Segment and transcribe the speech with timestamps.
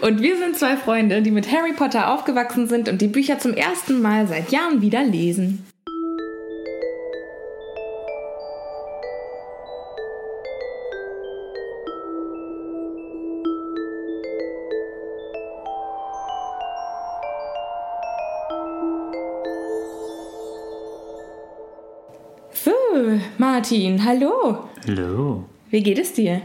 [0.00, 3.54] Und wir sind zwei Freunde, die mit Harry Potter aufgewachsen sind und die Bücher zum
[3.54, 5.66] ersten Mal seit Jahren wieder lesen.
[22.52, 22.72] So,
[23.38, 24.68] Martin, hallo.
[24.86, 25.44] Hallo.
[25.70, 26.40] Wie geht es dir?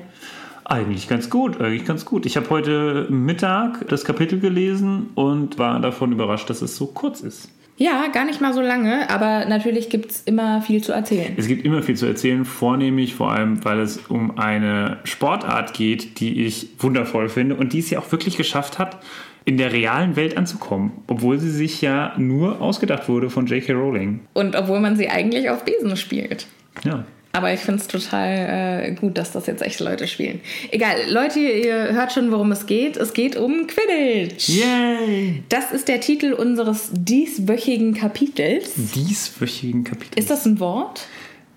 [0.69, 2.27] Eigentlich ganz gut, eigentlich ganz gut.
[2.27, 7.21] Ich habe heute Mittag das Kapitel gelesen und war davon überrascht, dass es so kurz
[7.21, 7.49] ist.
[7.77, 11.33] Ja, gar nicht mal so lange, aber natürlich gibt es immer viel zu erzählen.
[11.37, 16.19] Es gibt immer viel zu erzählen, vornehmlich vor allem, weil es um eine Sportart geht,
[16.19, 18.97] die ich wundervoll finde und die es ja auch wirklich geschafft hat,
[19.45, 23.73] in der realen Welt anzukommen, obwohl sie sich ja nur ausgedacht wurde von J.K.
[23.73, 24.19] Rowling.
[24.33, 26.45] Und obwohl man sie eigentlich auf Besen spielt.
[26.83, 27.05] Ja.
[27.31, 30.41] Aber ich finde es total äh, gut, dass das jetzt echte Leute spielen.
[30.71, 32.97] Egal, Leute, ihr hört schon, worum es geht.
[32.97, 34.49] Es geht um Quidditch.
[34.49, 35.43] Yay!
[35.49, 38.71] Das ist der Titel unseres dieswöchigen Kapitels.
[38.95, 40.17] Dieswöchigen Kapitel.
[40.17, 41.07] Ist das ein Wort?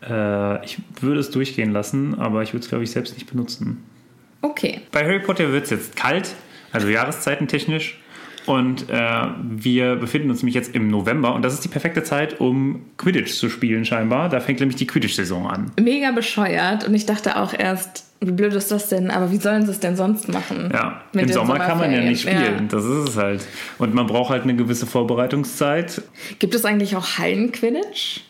[0.02, 3.82] Äh, ich würde es durchgehen lassen, aber ich würde es, glaube ich, selbst nicht benutzen.
[4.42, 4.80] Okay.
[4.90, 6.34] Bei Harry Potter wird es jetzt kalt,
[6.72, 8.01] also jahreszeitentechnisch.
[8.46, 12.40] Und äh, wir befinden uns nämlich jetzt im November und das ist die perfekte Zeit,
[12.40, 14.28] um Quidditch zu spielen scheinbar.
[14.28, 15.70] Da fängt nämlich die Quidditch-Saison an.
[15.80, 19.10] Mega bescheuert und ich dachte auch erst, wie blöd ist das denn?
[19.10, 20.70] Aber wie sollen sie es denn sonst machen?
[20.72, 22.38] Ja, im Sommer kann man ja nicht spielen.
[22.40, 22.68] Ja.
[22.68, 23.44] Das ist es halt.
[23.78, 26.02] Und man braucht halt eine gewisse Vorbereitungszeit.
[26.38, 28.20] Gibt es eigentlich auch Hallen-Quidditch?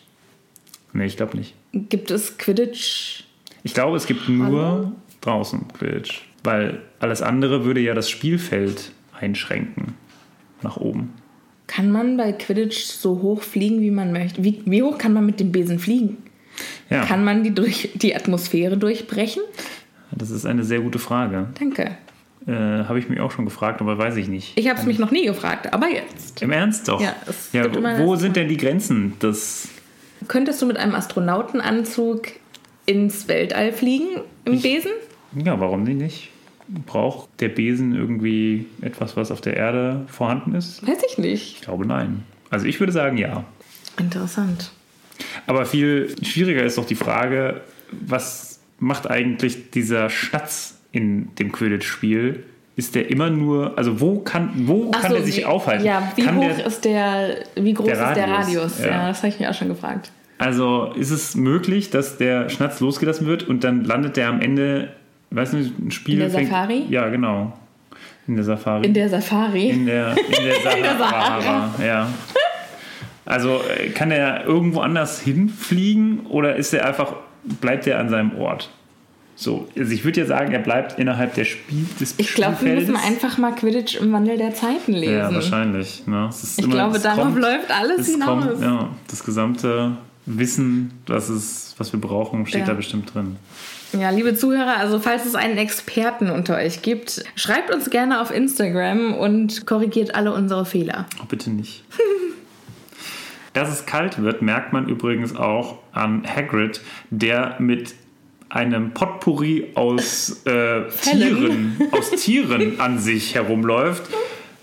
[0.93, 1.53] Nee, ich glaube nicht.
[1.73, 3.23] Gibt es Quidditch?
[3.63, 4.91] Ich glaube, es gibt nur Hallo?
[5.21, 6.21] draußen Quidditch.
[6.43, 9.95] Weil alles andere würde ja das Spielfeld einschränken.
[10.63, 11.13] Nach oben.
[11.67, 14.43] Kann man bei Quidditch so hoch fliegen, wie man möchte?
[14.43, 16.17] Wie, wie hoch kann man mit dem Besen fliegen?
[16.89, 19.41] Ja, Kann man die, durch, die Atmosphäre durchbrechen?
[20.11, 21.47] das ist eine sehr gute Frage.
[21.59, 21.97] Danke.
[22.45, 24.51] Äh, Habe ich mich auch schon gefragt, aber weiß ich nicht.
[24.55, 26.41] Ich habe es mich noch nie gefragt, aber jetzt.
[26.41, 27.01] Im Ernst doch.
[27.01, 27.15] Ja,
[27.53, 29.13] ja wo sind denn die Grenzen?
[29.19, 29.69] Das,
[30.27, 32.27] Könntest du mit einem Astronautenanzug
[32.85, 34.91] ins Weltall fliegen im Besen?
[35.43, 36.29] ja, warum nicht?
[36.85, 40.85] Braucht der Besen irgendwie etwas, was auf der Erde vorhanden ist?
[40.87, 41.55] Weiß ich nicht.
[41.57, 42.23] Ich glaube nein.
[42.49, 43.43] Also ich würde sagen ja.
[43.99, 44.71] Interessant.
[45.45, 52.43] Aber viel schwieriger ist doch die Frage, was macht eigentlich dieser Schnatz in dem Quidditch-Spiel?
[52.75, 55.85] Ist der immer nur, also wo kann, wo Ach kann so, der sich wie, aufhalten?
[55.85, 58.79] Ja, wie kann hoch der, ist der, wie groß Der ist der Radius, Radius?
[58.79, 58.87] ja.
[58.87, 60.11] Ja, das habe ich mir auch schon gefragt.
[60.39, 64.91] Also ist es möglich, dass der Schnatz losgelassen wird und dann landet der am Ende,
[65.35, 66.85] weiß nicht, ein Spiel In der fängt, Safari?
[66.89, 67.53] Ja, genau.
[68.27, 68.85] In der Safari.
[68.85, 69.69] In der Safari.
[69.69, 70.55] in der, in der
[70.97, 71.41] Sahara.
[71.41, 71.83] Sahara.
[71.85, 72.07] Ja.
[73.25, 77.13] Also äh, kann er irgendwo anders hinfliegen oder ist er einfach,
[77.61, 78.69] bleibt er an seinem Ort?
[79.35, 82.75] So, also ich würde ja sagen, er bleibt innerhalb der Spiel, des ich glaube, wir
[82.75, 85.15] müssen einfach mal Quidditch im Wandel der Zeiten lesen.
[85.15, 86.05] Ja, wahrscheinlich.
[86.05, 86.29] Ne?
[86.57, 88.45] Ich immer- glaube, darauf kommt- läuft alles es hinaus.
[88.45, 89.97] Kommt, ja, das gesamte
[90.27, 92.67] Wissen, was, es, was wir brauchen, steht Ja.
[92.67, 93.37] da bestimmt drin.
[93.99, 98.31] Ja, liebe Zuhörer, also falls es einen Experten unter euch gibt, schreibt uns gerne auf
[98.31, 101.05] Instagram und korrigiert alle unsere Fehler.
[101.21, 101.83] Oh, bitte nicht.
[103.53, 106.81] Dass es kalt wird, merkt man übrigens auch an Hagrid,
[107.11, 107.93] der mit
[108.49, 114.03] einem Potpourri aus äh, Tieren, aus Tieren an sich herumläuft.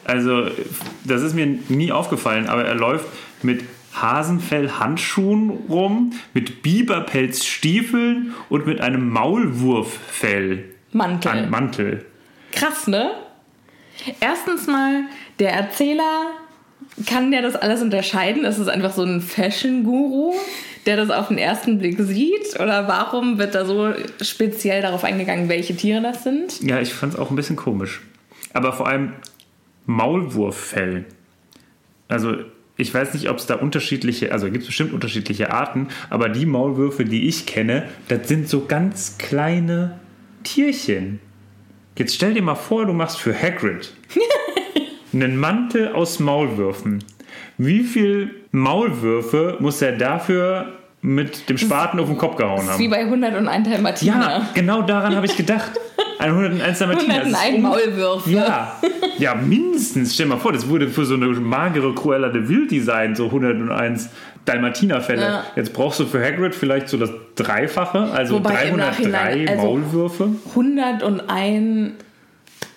[0.04, 0.48] Also,
[1.04, 3.06] das ist mir nie aufgefallen, aber er läuft
[3.42, 3.62] mit
[3.94, 11.30] Hasenfell-Handschuhen rum, mit Biberpelzstiefeln und mit einem Maulwurffell Mantel.
[11.30, 12.06] an Mantel.
[12.52, 13.10] Krass, ne?
[14.20, 15.04] Erstens mal,
[15.38, 16.26] der Erzähler
[17.06, 18.44] kann ja das alles unterscheiden.
[18.44, 20.34] Es ist einfach so ein Fashion-Guru,
[20.86, 22.58] der das auf den ersten Blick sieht.
[22.58, 26.60] Oder warum wird da so speziell darauf eingegangen, welche Tiere das sind?
[26.62, 28.00] Ja, ich fand es auch ein bisschen komisch.
[28.52, 29.12] Aber vor allem
[29.86, 31.04] Maulwurffell.
[32.08, 32.36] Also
[32.80, 36.46] ich weiß nicht, ob es da unterschiedliche, also gibt es bestimmt unterschiedliche Arten, aber die
[36.46, 39.98] Maulwürfe, die ich kenne, das sind so ganz kleine
[40.42, 41.20] Tierchen.
[41.96, 43.92] Jetzt stell dir mal vor, du machst für Hagrid
[45.12, 47.04] einen Mantel aus Maulwürfen.
[47.58, 50.72] Wie viel Maulwürfe muss er dafür
[51.02, 52.90] mit dem Spaten auf den Kopf gehauen Das ist wie haben?
[52.90, 54.20] bei 101 Dalmatiner.
[54.20, 55.72] Ja, genau daran habe ich gedacht.
[56.20, 57.18] Ein 101 Dalmatiner.
[57.20, 58.30] das ist 101 Maulwürfe.
[58.30, 58.76] ja,
[59.18, 60.14] ja, mindestens.
[60.14, 63.26] Stell dir mal vor, das wurde für so eine magere Cruella de Vil Design so
[63.26, 64.08] 101
[64.44, 65.22] Dalmatinerfälle.
[65.22, 65.44] Ja.
[65.56, 69.62] Jetzt brauchst du für Hagrid vielleicht so das Dreifache, also Wobei im 303 Nachhinein, also-
[69.66, 70.28] Maulwürfe.
[70.54, 71.92] 101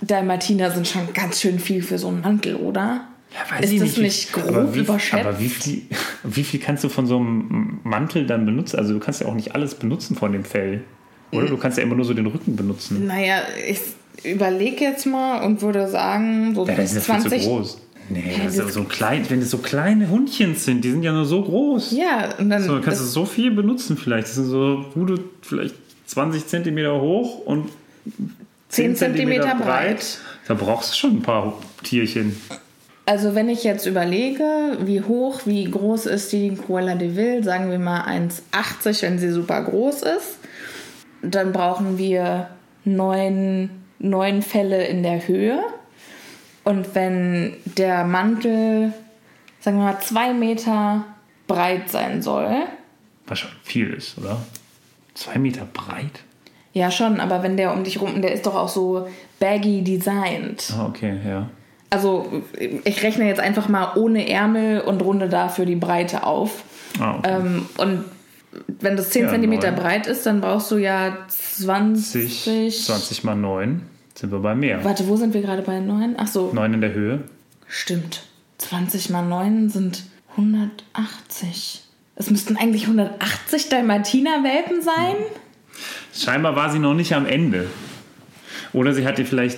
[0.02, 3.06] Dalmatiner sind schon ganz schön viel für so einen Mantel, oder?
[3.34, 5.26] Ja, Ist ich das wie- nicht grob aber wie, überschätzt?
[5.26, 5.82] Aber wie viel,
[6.24, 8.78] wie viel kannst du von so einem Mantel dann benutzen?
[8.78, 10.82] Also du kannst ja auch nicht alles benutzen von dem Fell.
[11.34, 13.08] Oder du kannst ja immer nur so den Rücken benutzen.
[13.08, 13.80] Naja, ich
[14.24, 17.44] überlege jetzt mal und würde sagen, so Ja, das ist ja viel 20.
[17.44, 17.78] zu groß.
[18.10, 21.04] Nee, das ist das- aber so klein, wenn das so kleine Hundchen sind, die sind
[21.04, 21.92] ja nur so groß.
[21.92, 22.62] Ja, und dann.
[22.64, 24.28] So, kannst du so viel benutzen vielleicht.
[24.28, 25.76] Das sind so Bude vielleicht
[26.08, 27.70] 20 Zentimeter hoch und
[28.70, 30.20] 10 Zentimeter breit.
[30.48, 31.54] Da brauchst du schon ein paar
[31.84, 32.36] Tierchen.
[33.06, 34.44] also, wenn ich jetzt überlege,
[34.84, 39.30] wie hoch, wie groß ist die Cruella de Vil, sagen wir mal 1,80, wenn sie
[39.32, 40.38] super groß ist,
[41.24, 42.50] dann brauchen wir
[42.86, 45.60] neun, neun Fälle in der Höhe.
[46.64, 48.94] Und wenn der Mantel,
[49.60, 51.06] sagen wir mal, zwei Meter
[51.48, 52.64] breit sein soll,
[53.26, 54.38] Was schon viel ist, oder?
[55.14, 56.24] Zwei Meter breit?
[56.74, 59.08] Ja, schon, aber wenn der um dich rum, der ist doch auch so
[59.40, 60.74] baggy designt.
[60.78, 61.50] Ah, okay, ja.
[61.92, 66.64] Also ich rechne jetzt einfach mal ohne Ärmel und runde dafür die Breite auf.
[67.00, 67.30] Ah, okay.
[67.32, 68.06] Ähm, und
[68.80, 72.44] wenn das 10 Ja, cm breit ist, dann brauchst du ja 20.
[72.44, 73.82] 20, 20 mal 9
[74.16, 74.84] sind wir bei mehr.
[74.84, 76.16] Warte, wo sind wir gerade bei 9?
[76.18, 77.24] Ach so, 9 in der Höhe.
[77.68, 78.24] stimmt.
[78.60, 80.04] 20 mal 9 sind
[80.38, 81.84] 180.
[82.16, 85.16] Es müssten eigentlich 180 Dalmatiner-Welpen sein.
[86.14, 87.68] Scheinbar war sie noch nicht am Ende.
[88.72, 89.58] Oder sie hatte vielleicht,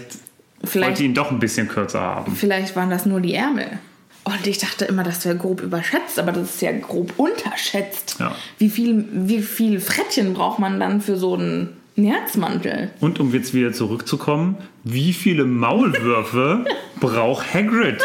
[0.64, 2.36] Vielleicht wollte ihn doch ein bisschen kürzer haben.
[2.36, 3.80] Vielleicht waren das nur die Ärmel.
[4.26, 8.18] Und ich dachte immer, das wäre grob überschätzt, aber das ist ja grob unterschätzt.
[8.20, 8.36] Ja.
[8.58, 12.90] Wie, viel, wie viel Frettchen braucht man dann für so einen Nerzmantel?
[13.02, 16.66] Und um jetzt wieder zurückzukommen, wie viele Maulwürfe
[17.00, 18.02] braucht Hagrid?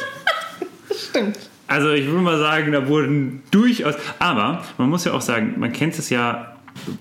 [0.94, 1.38] Stimmt.
[1.67, 3.94] Also ich würde mal sagen, da wurden durchaus.
[4.19, 6.55] Aber man muss ja auch sagen, man kennt es ja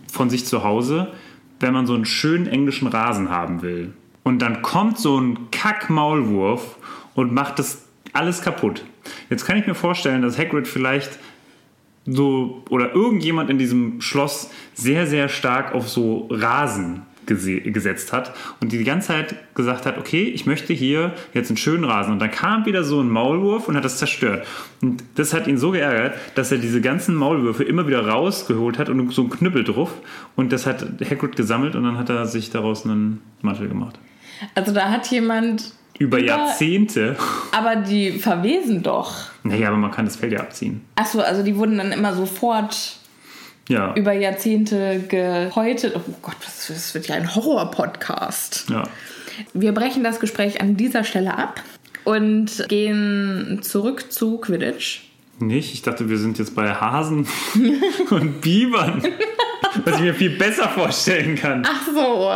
[0.10, 1.12] von sich zu Hause,
[1.60, 3.94] wenn man so einen schönen englischen Rasen haben will.
[4.24, 6.78] Und dann kommt so ein Kack-Maulwurf
[7.16, 7.82] und macht das
[8.14, 8.84] alles kaputt.
[9.30, 11.20] Jetzt kann ich mir vorstellen, dass Hagrid vielleicht
[12.06, 18.34] so oder irgendjemand in diesem Schloss sehr, sehr stark auf so Rasen gese- gesetzt hat
[18.62, 22.14] und die ganze Zeit gesagt hat, okay, ich möchte hier jetzt einen schönen Rasen.
[22.14, 24.48] Und dann kam wieder so ein Maulwurf und hat das zerstört.
[24.82, 28.90] Und das hat ihn so geärgert, dass er diese ganzen Maulwürfe immer wieder rausgeholt hat
[28.90, 29.94] und so einen Knüppel drauf.
[30.36, 34.00] Und das hat Hagrid gesammelt und dann hat er sich daraus einen Mantel gemacht.
[34.56, 35.74] Also da hat jemand.
[35.98, 37.18] Über Über- Jahrzehnte.
[37.52, 39.14] Aber die verwesen doch.
[39.44, 40.86] Naja, aber man kann das Fell ja abziehen.
[40.96, 42.98] Achso, also die wurden dann immer sofort
[43.68, 43.94] Ja.
[43.96, 45.94] über Jahrzehnte gehäutet.
[45.98, 48.68] Oh Gott, das, das wird ja ein Horror-Podcast.
[48.70, 48.84] ja.
[49.54, 51.62] Wir brechen das Gespräch an dieser Stelle ab
[52.04, 55.04] und gehen zurück zu Quidditch.
[55.40, 55.74] Nicht?
[55.74, 57.26] Ich dachte, wir sind jetzt bei Hasen
[58.10, 59.02] und Bibern.
[59.86, 61.64] Was ich mir viel besser vorstellen kann.
[61.66, 62.34] Ach so.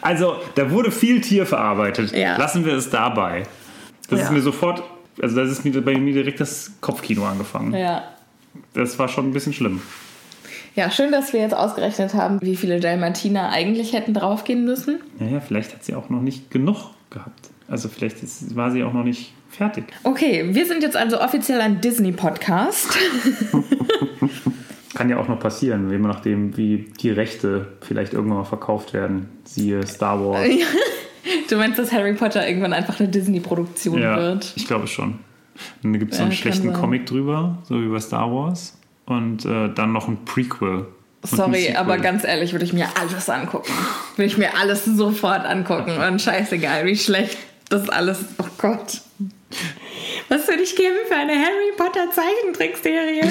[0.00, 2.12] Also, da wurde viel Tier verarbeitet.
[2.12, 2.36] Ja.
[2.36, 3.44] Lassen wir es dabei.
[4.10, 4.26] Das Ja.
[4.26, 4.82] ist mir sofort,
[5.22, 7.72] also das ist mir bei mir direkt das Kopfkino angefangen.
[7.74, 8.04] Ja.
[8.74, 9.80] Das war schon ein bisschen schlimm.
[10.76, 15.00] Ja, schön, dass wir jetzt ausgerechnet haben, wie viele Dalmatiner eigentlich hätten draufgehen müssen.
[15.20, 17.50] Naja, vielleicht hat sie auch noch nicht genug gehabt.
[17.68, 19.84] Also vielleicht ist, war sie auch noch nicht fertig.
[20.02, 22.88] Okay, wir sind jetzt also offiziell ein Disney-Podcast.
[24.94, 29.28] Kann ja auch noch passieren, je nachdem, wie die Rechte vielleicht irgendwann mal verkauft werden.
[29.44, 30.48] Siehe Star Wars.
[31.48, 34.52] Du meinst, dass Harry Potter irgendwann einfach eine Disney-Produktion Ja, wird?
[34.56, 35.12] ich glaube schon.
[35.82, 36.72] Und dann gibt es so Ja, einen kann schlechten.
[36.74, 38.76] Comic drüber, so wie bei Star Wars.
[39.06, 40.86] Und äh, dann noch ein Prequel.
[41.22, 43.72] Ein Sorry, aber ganz ehrlich, würde ich mir alles angucken.
[44.16, 45.92] Würde ich mir alles sofort angucken.
[45.96, 47.38] Und scheißegal, wie schlecht
[47.70, 48.24] das alles.
[48.38, 49.00] Oh Gott.
[50.28, 53.22] Was würde ich geben für eine Harry Potter Zeichentrickserie?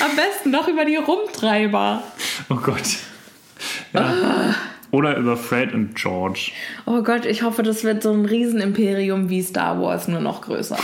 [0.00, 2.02] Am besten noch über die Rumtreiber.
[2.48, 2.96] Oh Gott.
[3.92, 4.54] Ja.
[4.90, 6.50] Oder über Fred und George.
[6.86, 10.78] Oh Gott, ich hoffe, das wird so ein Riesenimperium wie Star Wars, nur noch größer.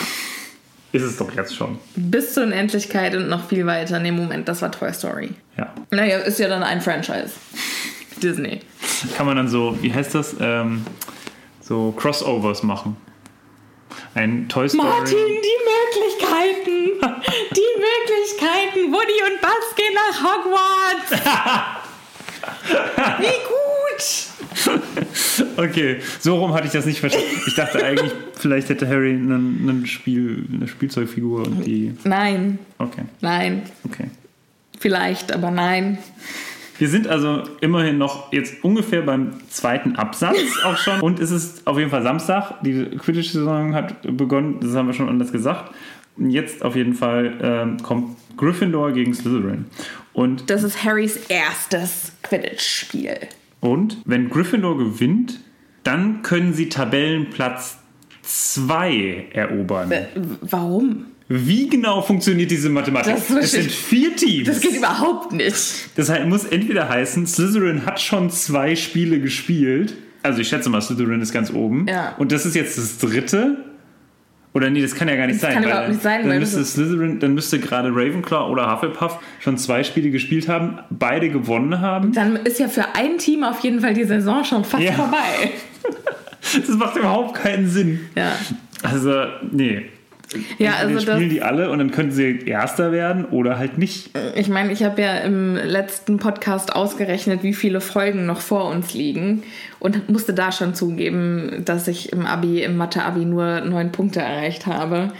[0.92, 1.78] Ist es doch jetzt schon.
[1.96, 3.98] Bis zur Unendlichkeit und noch viel weiter.
[3.98, 5.30] Nee, Moment, das war Toy Story.
[5.58, 5.72] Ja.
[5.90, 7.32] Naja, ist ja dann ein Franchise.
[8.22, 8.60] Disney.
[9.16, 10.36] Kann man dann so, wie heißt das?
[10.40, 10.86] Ähm,
[11.60, 12.96] so Crossovers machen.
[14.14, 14.88] Ein Toy Story.
[14.88, 17.00] Martin, die Möglichkeiten!
[17.52, 18.92] Die Möglichkeiten!
[18.92, 21.10] Woody und Buzz gehen nach Hogwarts!
[23.20, 23.56] Wie gut!
[25.56, 27.28] Okay, so rum hatte ich das nicht verstanden.
[27.46, 31.94] Ich dachte eigentlich, vielleicht hätte Harry einen, einen Spiel, eine Spielzeugfigur und die.
[32.04, 34.10] Nein, Okay, nein, okay.
[34.78, 35.98] vielleicht, aber nein.
[36.78, 41.00] Wir sind also immerhin noch jetzt ungefähr beim zweiten Absatz auch schon.
[41.00, 42.62] Und es ist auf jeden Fall Samstag.
[42.62, 45.72] Die Quidditch-Saison hat begonnen, das haben wir schon anders gesagt.
[46.16, 49.66] Und Jetzt auf jeden Fall ähm, kommt Gryffindor gegen Slytherin.
[50.12, 53.16] Und, Das ist Harrys erstes Quidditch-Spiel.
[53.60, 55.40] und wenn Gryffindor gewinnt,
[55.84, 57.78] dann können sie Tabellenplatz
[58.22, 59.92] 2 erobern.
[59.92, 60.06] Äh,
[60.40, 61.06] Warum?
[61.28, 63.14] Wie genau funktioniert diese Mathematik?
[63.16, 64.46] Das es sind vier Teams.
[64.46, 65.56] Das geht überhaupt nicht.
[65.96, 69.94] Das muss entweder heißen, Slytherin hat schon zwei Spiele gespielt.
[70.22, 71.86] Also ich schätze mal, Slytherin ist ganz oben.
[71.88, 72.14] Ja.
[72.18, 73.56] Und das ist jetzt das dritte.
[74.54, 75.54] Oder nee, das kann ja gar nicht Das sein.
[75.54, 79.58] kann überhaupt nicht sein, dann weil müsste Slytherin, dann müsste gerade Ravenclaw oder Hufflepuff schon
[79.58, 82.12] zwei Spiele gespielt haben, beide gewonnen haben.
[82.12, 84.92] Dann ist ja für ein Team auf jeden Fall die Saison schon fast Ja.
[84.92, 85.50] vorbei.
[86.56, 88.00] Das macht überhaupt keinen Sinn.
[88.14, 88.32] Ja.
[88.84, 89.86] Also, nee.
[90.58, 93.78] Ja, Entweder also das, spielen die alle und dann könnten sie Erster werden oder halt
[93.78, 94.10] nicht.
[94.34, 98.92] ich meine, ich habe ja im letzten Podcast ausgerechnet, wie viele Folgen noch vor uns
[98.92, 99.44] liegen
[99.78, 104.66] und musste da schon zugeben, dass ich im Abi, im Mathe-Abi nur neun Punkte erreicht
[104.66, 105.12] habe.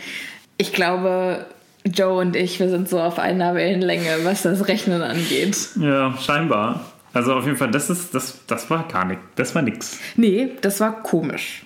[0.59, 1.47] Ich glaube,
[1.85, 5.57] Joe und ich, wir sind so auf einer Wellenlänge, was das Rechnen angeht.
[5.81, 6.85] Ja, scheinbar.
[7.13, 9.21] Also auf jeden Fall, das ist, das, das war gar nicht.
[9.37, 9.99] Das war nix.
[10.17, 11.65] Nee, das war komisch.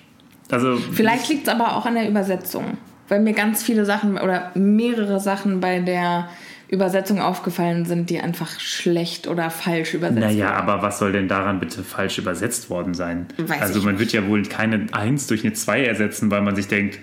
[0.49, 2.77] Also Vielleicht liegt es aber auch an der Übersetzung,
[3.11, 6.29] weil mir ganz viele Sachen oder mehrere Sachen bei der
[6.69, 10.55] Übersetzung aufgefallen sind, die einfach schlecht oder falsch übersetzt Naja, wurden.
[10.55, 13.25] aber was soll denn daran bitte falsch übersetzt worden sein?
[13.37, 16.69] Weiß also man wird ja wohl keine 1 durch eine 2 ersetzen, weil man sich
[16.69, 16.99] denkt,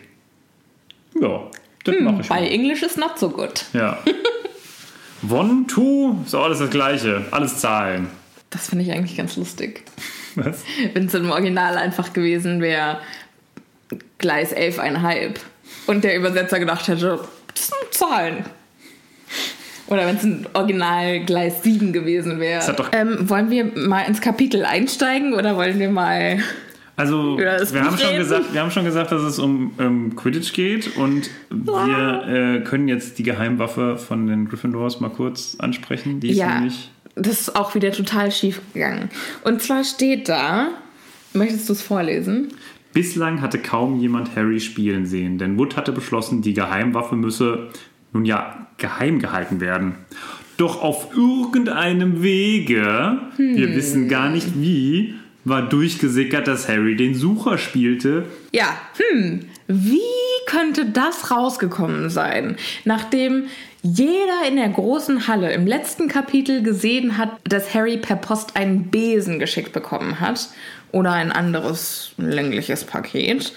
[1.20, 1.42] ja,
[1.84, 2.48] das mache ich Bei.
[2.48, 3.66] Englisch ist not so good.
[3.74, 3.98] Ja.
[5.28, 7.26] One, two, ist doch alles das gleiche.
[7.32, 8.06] Alles Zahlen.
[8.48, 9.82] Das finde ich eigentlich ganz lustig.
[10.36, 10.64] Was?
[10.94, 13.00] Wenn es im Original einfach gewesen wäre,
[14.16, 15.34] Gleis 11,5
[15.88, 17.18] und der Übersetzer gedacht hätte,
[17.54, 18.44] das sind Zahlen.
[19.88, 22.76] Oder wenn es ein Original Gleis 7 gewesen wäre.
[22.92, 26.38] Ähm, wollen wir mal ins Kapitel einsteigen oder wollen wir mal.
[26.96, 27.52] Also, wir
[27.84, 28.18] haben, schon reden.
[28.18, 32.88] gesagt, wir haben schon gesagt, dass es um ähm, Quidditch geht und wir äh, können
[32.88, 36.18] jetzt die Geheimwaffe von den Gryffindors mal kurz ansprechen.
[36.20, 36.90] Die ist Ja, nämlich.
[37.14, 39.10] das ist auch wieder total schief gegangen.
[39.44, 40.68] Und zwar steht da,
[41.34, 42.48] möchtest du es vorlesen?
[42.92, 47.68] Bislang hatte kaum jemand Harry spielen sehen, denn Wood hatte beschlossen, die Geheimwaffe müsse
[48.12, 49.94] nun ja geheim gehalten werden.
[50.56, 55.14] Doch auf irgendeinem Wege, wir wissen gar nicht wie,
[55.44, 58.24] war durchgesickert, dass Harry den Sucher spielte.
[58.52, 60.00] Ja, hm, wie
[60.46, 63.44] könnte das rausgekommen sein, nachdem
[63.82, 68.90] jeder in der großen Halle im letzten Kapitel gesehen hat, dass Harry per Post einen
[68.90, 70.48] Besen geschickt bekommen hat
[70.92, 73.52] oder ein anderes längliches Paket.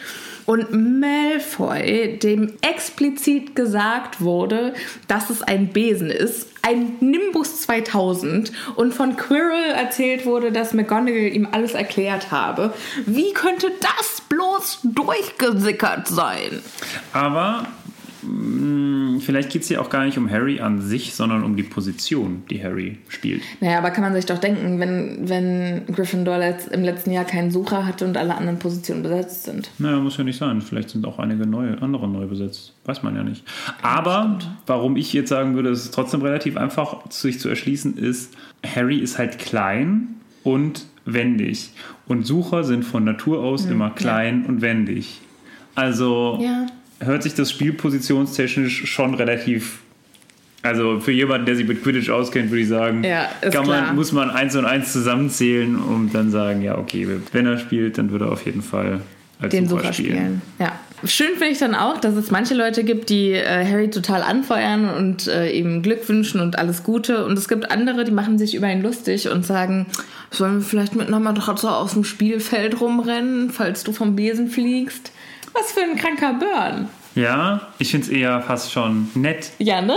[0.46, 4.74] Und Malfoy, dem explizit gesagt wurde,
[5.08, 11.34] dass es ein Besen ist, ein Nimbus 2000 und von Quirrell erzählt wurde, dass McGonagall
[11.34, 12.74] ihm alles erklärt habe.
[13.06, 16.62] Wie könnte das bloß durchgesickert sein?
[17.14, 17.68] Aber
[19.20, 22.44] vielleicht geht es hier auch gar nicht um Harry an sich, sondern um die Position,
[22.50, 23.42] die Harry spielt.
[23.60, 26.40] Naja, aber kann man sich doch denken, wenn, wenn Gryffindor
[26.72, 29.70] im letzten Jahr keinen Sucher hatte und alle anderen Positionen besetzt sind.
[29.80, 30.62] Naja, muss ja nicht sein.
[30.62, 32.74] Vielleicht sind auch einige neue, andere neu besetzt.
[32.86, 33.44] Weiß man ja nicht.
[33.82, 38.34] Aber warum ich jetzt sagen würde, es ist trotzdem relativ einfach, sich zu erschließen, ist,
[38.66, 41.72] Harry ist halt klein und wendig.
[42.08, 45.22] Und Sucher sind von Natur aus immer klein und wendig.
[45.76, 46.68] Also Ja.
[47.02, 49.80] Hört sich das Spiel positionstechnisch schon relativ.
[50.64, 53.66] Also für jemanden, der sich mit Quidditch auskennt, würde ich sagen, Ja, kann klar.
[53.88, 57.98] man, muss man eins und eins zusammenzählen und dann sagen, ja, okay, wenn er spielt,
[57.98, 59.02] dann würde er auf jeden Fall
[59.40, 60.42] als den Sucher Sucher spielen.
[60.60, 60.80] Ja.
[61.04, 64.88] Schön finde ich dann auch, dass es manche Leute gibt, die äh, Harry total anfeuern
[64.88, 67.26] und äh, ihm Glück wünschen und alles Gute.
[67.26, 69.88] Und es gibt andere, die machen sich über ihn lustig und sagen,
[70.30, 75.12] sollen wir vielleicht miteinander doch so aus dem Spielfeld rumrennen, falls du vom Besen fliegst?
[75.54, 76.88] Was für ein kranker Burn.
[77.16, 79.52] Ja, ich finde es eher fast schon nett.
[79.60, 79.96] Ja, ne?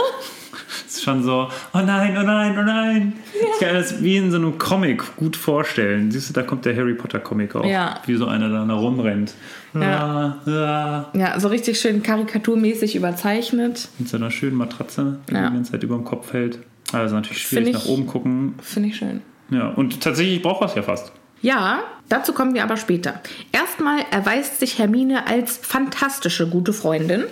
[0.87, 3.13] Es ist schon so, oh nein, oh nein, oh nein.
[3.35, 6.11] Ich kann das wie in so einem Comic gut vorstellen.
[6.11, 7.65] Siehst du, da kommt der Harry Potter Comic auch.
[7.65, 8.01] Ja.
[8.07, 9.35] Wie so einer da rumrennt.
[9.75, 10.41] Ja.
[10.47, 11.05] Ah, ah.
[11.17, 13.89] Ja, so richtig schön karikaturmäßig überzeichnet.
[13.99, 15.49] Mit so einer schönen Matratze, die Ja.
[15.49, 16.59] die ganze Zeit über dem Kopf hält.
[16.93, 18.55] Also natürlich schwierig ich- nach oben gucken.
[18.61, 19.21] Finde ich schön.
[19.51, 21.13] Ja, und tatsächlich braucht das ja fast.
[21.45, 23.21] Ja, dazu kommen wir aber später.
[23.53, 27.25] Erstmal erweist sich Hermine als fantastische gute Freundin.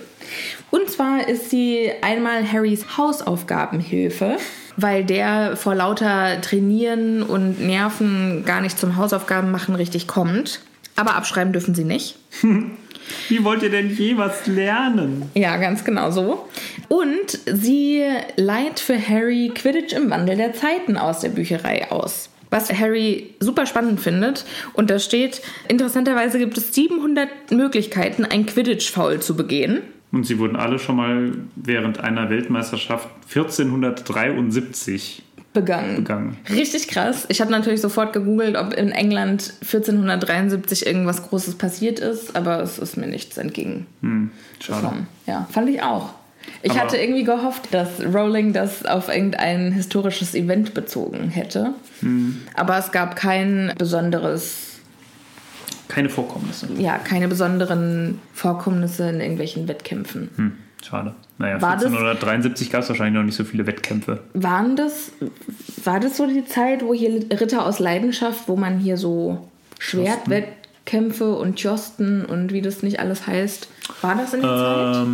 [0.71, 4.37] Und zwar ist sie einmal Harrys Hausaufgabenhilfe,
[4.77, 10.61] weil der vor lauter Trainieren und Nerven gar nicht zum Hausaufgaben machen richtig kommt.
[10.95, 12.17] Aber abschreiben dürfen sie nicht.
[13.31, 15.31] Wie wollt ihr denn je was lernen?
[15.35, 16.47] Ja, ganz genau so.
[16.89, 18.05] Und sie
[18.37, 22.29] leiht für Harry Quidditch im Wandel der Zeiten aus der Bücherei aus.
[22.53, 24.45] Was Harry super spannend findet.
[24.75, 29.81] Und da steht, interessanterweise gibt es 700 Möglichkeiten, ein Quidditch-Foul zu begehen.
[30.13, 35.23] Und sie wurden alle schon mal während einer Weltmeisterschaft 1473
[35.55, 35.97] Begangen.
[35.97, 36.37] begangen.
[36.51, 37.25] Richtig krass.
[37.29, 42.79] Ich habe natürlich sofort gegoogelt, ob in England 1473 irgendwas Großes passiert ist, aber es
[42.79, 44.31] ist mir nichts entgegengekommen.
[44.61, 45.07] Schade.
[45.27, 46.11] Ja, fand ich auch.
[46.63, 51.75] Ich Aber- hatte irgendwie gehofft, dass Rowling das auf irgendein historisches Event bezogen hätte.
[52.01, 52.43] Hm.
[52.55, 54.79] Aber es gab kein besonderes,
[55.89, 56.69] Keine Vorkommnisse.
[56.79, 60.31] ja, keine besonderen Vorkommnisse in irgendwelchen Wettkämpfen.
[60.37, 61.15] Hm, schade.
[61.39, 64.21] Naja, War das- 1473 gab es wahrscheinlich noch nicht so viele Wettkämpfe.
[64.35, 65.11] Waren das,
[65.85, 69.49] war das so die Zeit, wo hier Ritter aus Leidenschaft, wo man hier so
[69.81, 73.69] Schwertwettkämpfe und Josten und wie das nicht alles heißt,
[74.01, 75.07] war das in der Zeit?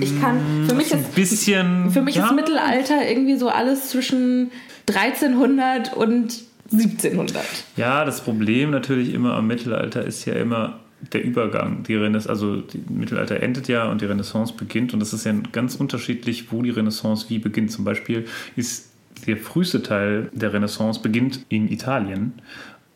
[0.00, 1.90] Ich kann, für mich ein ist bisschen.
[1.90, 4.50] Für mich ja, ist Mittelalter irgendwie so alles zwischen
[4.88, 6.42] 1300 und
[6.72, 7.44] 1700.
[7.76, 10.80] Ja, das Problem natürlich immer am Mittelalter ist ja immer
[11.12, 11.82] der Übergang.
[11.84, 15.32] Die Renaissance, also die Mittelalter endet ja und die Renaissance beginnt und das ist ja
[15.52, 17.72] ganz unterschiedlich, wo die Renaissance wie beginnt.
[17.72, 18.26] Zum Beispiel
[18.56, 18.90] ist
[19.26, 22.34] der früheste Teil der Renaissance beginnt in Italien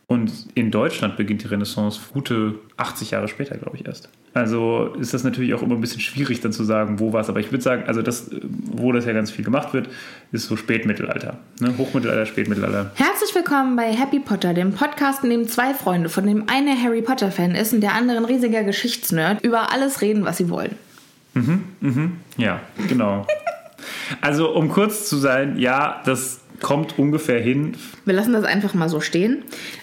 [0.07, 4.09] und in Deutschland beginnt die Renaissance gute 80 Jahre später, glaube ich, erst.
[4.35, 7.29] Also ist das natürlich auch immer ein bisschen schwierig dann zu sagen, wo war es.
[7.29, 9.89] Aber ich würde sagen, also das, wo das ja ganz viel gemacht wird,
[10.33, 11.39] ist so Spätmittelalter.
[11.61, 11.73] Ne?
[11.79, 12.91] Hochmittelalter, Spätmittelalter.
[12.97, 17.01] Herzlich willkommen bei Happy Potter, dem Podcast, in dem zwei Freunde, von dem eine Harry
[17.01, 20.75] Potter Fan ist und der andere ein riesiger Geschichtsnerd, über alles reden, was sie wollen.
[22.37, 23.27] Ja, genau.
[24.21, 27.77] Also, um kurz zu sein, ja, das kommt ungefähr hin.
[28.05, 29.43] Wir lassen das einfach mal so stehen.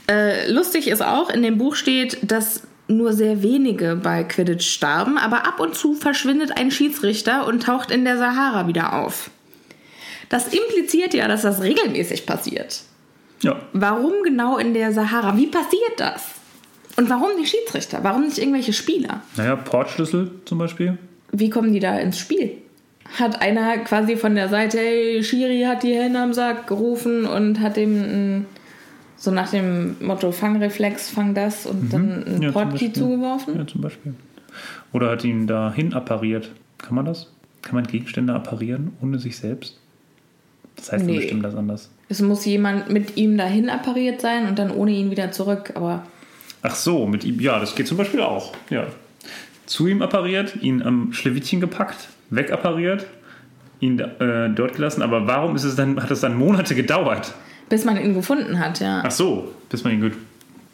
[0.10, 5.18] Äh, lustig ist auch, in dem Buch steht, dass nur sehr wenige bei Quidditch starben,
[5.18, 9.30] aber ab und zu verschwindet ein Schiedsrichter und taucht in der Sahara wieder auf.
[10.30, 12.82] Das impliziert ja, dass das regelmäßig passiert.
[13.42, 15.36] Ja, Warum genau in der Sahara?
[15.36, 16.24] Wie passiert das?
[16.98, 18.00] Und warum die Schiedsrichter?
[18.04, 19.22] Warum nicht irgendwelche Spieler?
[19.36, 20.98] naja, Portschlüssel zum Beispiel.
[21.32, 22.58] Wie kommen die da ins Spiel?
[23.20, 27.60] Hat einer quasi von der Seite, hey, Shiri hat die Hände am Sack gerufen und
[27.60, 28.46] hat dem
[29.18, 32.42] so nach dem Motto Fangreflex, fang das und dann ein Mhm.
[32.42, 33.56] Ja, Portkey zugeworfen?
[33.58, 34.16] Ja, zum Beispiel.
[34.94, 36.50] Oder hat ihn dahin appariert.
[36.80, 37.32] Kann man das?
[37.62, 39.78] Kann man Gegenstände apparieren ohne sich selbst?
[40.76, 41.18] Das heißt Nee.
[41.18, 41.92] bestimmt das anders.
[42.10, 46.04] Es muss jemand mit ihm dahin appariert sein und dann ohne ihn wieder zurück, aber
[46.64, 48.54] Ach so, mit ihm, ja, das geht zum Beispiel auch.
[48.70, 48.88] Ja.
[49.72, 53.06] Zu ihm appariert, ihn am Schlewittchen gepackt, wegappariert,
[53.80, 55.02] ihn äh, dort gelassen.
[55.02, 57.34] Aber warum ist es dann, hat es dann Monate gedauert?
[57.72, 59.02] bis man ihn gefunden hat, ja.
[59.06, 60.12] Ach so, bis man ihn gut.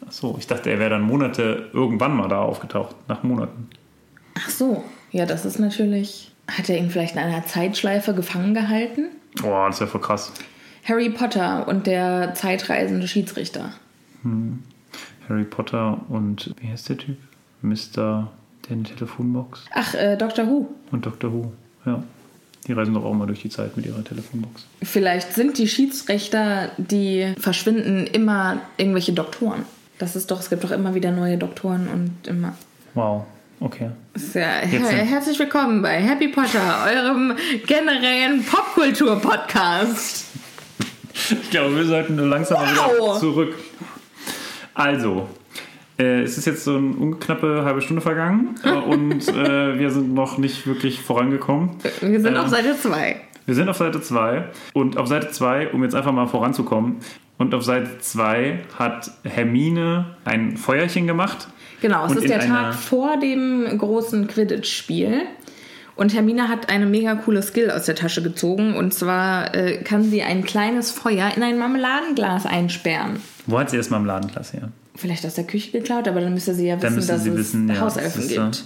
[0.04, 3.68] Ach so, ich dachte, er wäre dann Monate irgendwann mal da aufgetaucht, nach Monaten.
[4.34, 4.82] Ach so,
[5.12, 6.32] ja, das ist natürlich.
[6.48, 9.10] Hat er ihn vielleicht in einer Zeitschleife gefangen gehalten?
[9.40, 10.32] Boah, das wäre voll krass.
[10.88, 13.74] Harry Potter und der zeitreisende Schiedsrichter.
[15.28, 17.18] Harry Potter und wie heißt der Typ?
[17.62, 18.32] Mr.
[18.68, 20.46] der Telefonbox Ach, äh, Dr.
[20.46, 20.66] Who.
[20.92, 21.32] und Dr.
[21.32, 21.52] Who.
[21.86, 22.02] Ja.
[22.66, 24.66] Die reisen doch auch mal durch die Zeit mit ihrer Telefonbox.
[24.82, 29.62] Vielleicht sind die Schiedsrichter, die verschwinden, immer irgendwelche Doktoren.
[29.98, 32.54] Das ist doch, es gibt doch immer wieder neue Doktoren und immer.
[32.94, 33.24] Wow,
[33.60, 33.90] okay.
[34.34, 37.32] Ja, Jetzt her herzlich willkommen bei Happy Potter, eurem
[37.66, 40.26] generellen Popkultur-Podcast.
[41.30, 42.66] Ich glaube, wir sollten nur langsam Wow.
[43.00, 43.54] wieder zurück.
[44.74, 45.26] Also,
[45.98, 50.14] äh, es ist jetzt so eine knappe halbe Stunde vergangen äh, und äh, wir sind
[50.14, 51.70] noch nicht wirklich vorangekommen.
[52.00, 52.40] Wir sind Ähm.
[52.40, 53.16] auf Seite 2.
[53.46, 56.96] Wir sind auf Seite 2 und auf Seite 2, um jetzt einfach mal voranzukommen,
[57.38, 61.48] und auf Seite 2 hat Hermine ein Feuerchen gemacht.
[61.80, 65.22] Genau, es ist der Tag vor dem großen Quidditch-Spiel.
[65.94, 68.76] Und Hermine hat eine mega coole Skill aus der Tasche gezogen.
[68.76, 73.20] Und zwar äh, kann sie ein kleines Feuer in ein Marmeladenglas einsperren.
[73.46, 74.68] Wo hat sie erst Marmeladenglas her?
[74.98, 77.68] Vielleicht aus der Küche geklaut, aber dann müsste sie ja wissen, dass sie es wissen,
[77.68, 78.64] ja, Hauselfen ist gibt.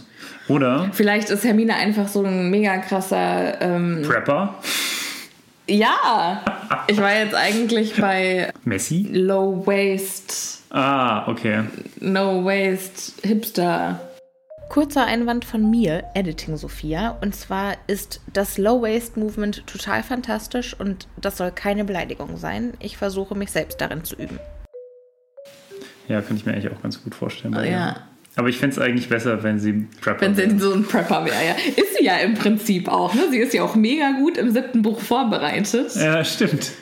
[0.49, 3.61] Oder Vielleicht ist Hermine einfach so ein mega krasser.
[3.61, 4.55] Ähm, Prepper,
[5.69, 6.43] ja!
[6.89, 9.09] Ich war jetzt eigentlich bei Messi.
[9.13, 11.65] Low Waist, Ah, okay.
[12.01, 14.01] No Waist, Hipster.
[14.71, 17.19] Kurzer Einwand von mir, Editing Sophia.
[17.21, 22.73] Und zwar ist das Low Waist Movement total fantastisch und das soll keine Beleidigung sein.
[22.81, 24.39] Ich versuche mich selbst darin zu üben.
[26.13, 27.55] Ja, kann ich mir eigentlich auch ganz gut vorstellen.
[27.55, 27.71] ihr.
[27.71, 27.97] Ja.
[28.37, 31.35] Aber ich fände es eigentlich besser, wenn sie Prepper Wenn sie so ein Prepper wäre,
[31.35, 31.55] ja.
[31.75, 33.29] Ist sie ja im Prinzip auch, ne?
[33.31, 35.95] Sie ist ja auch mega gut im siebten Buch vorbereitet.
[35.97, 36.73] Ja, stimmt.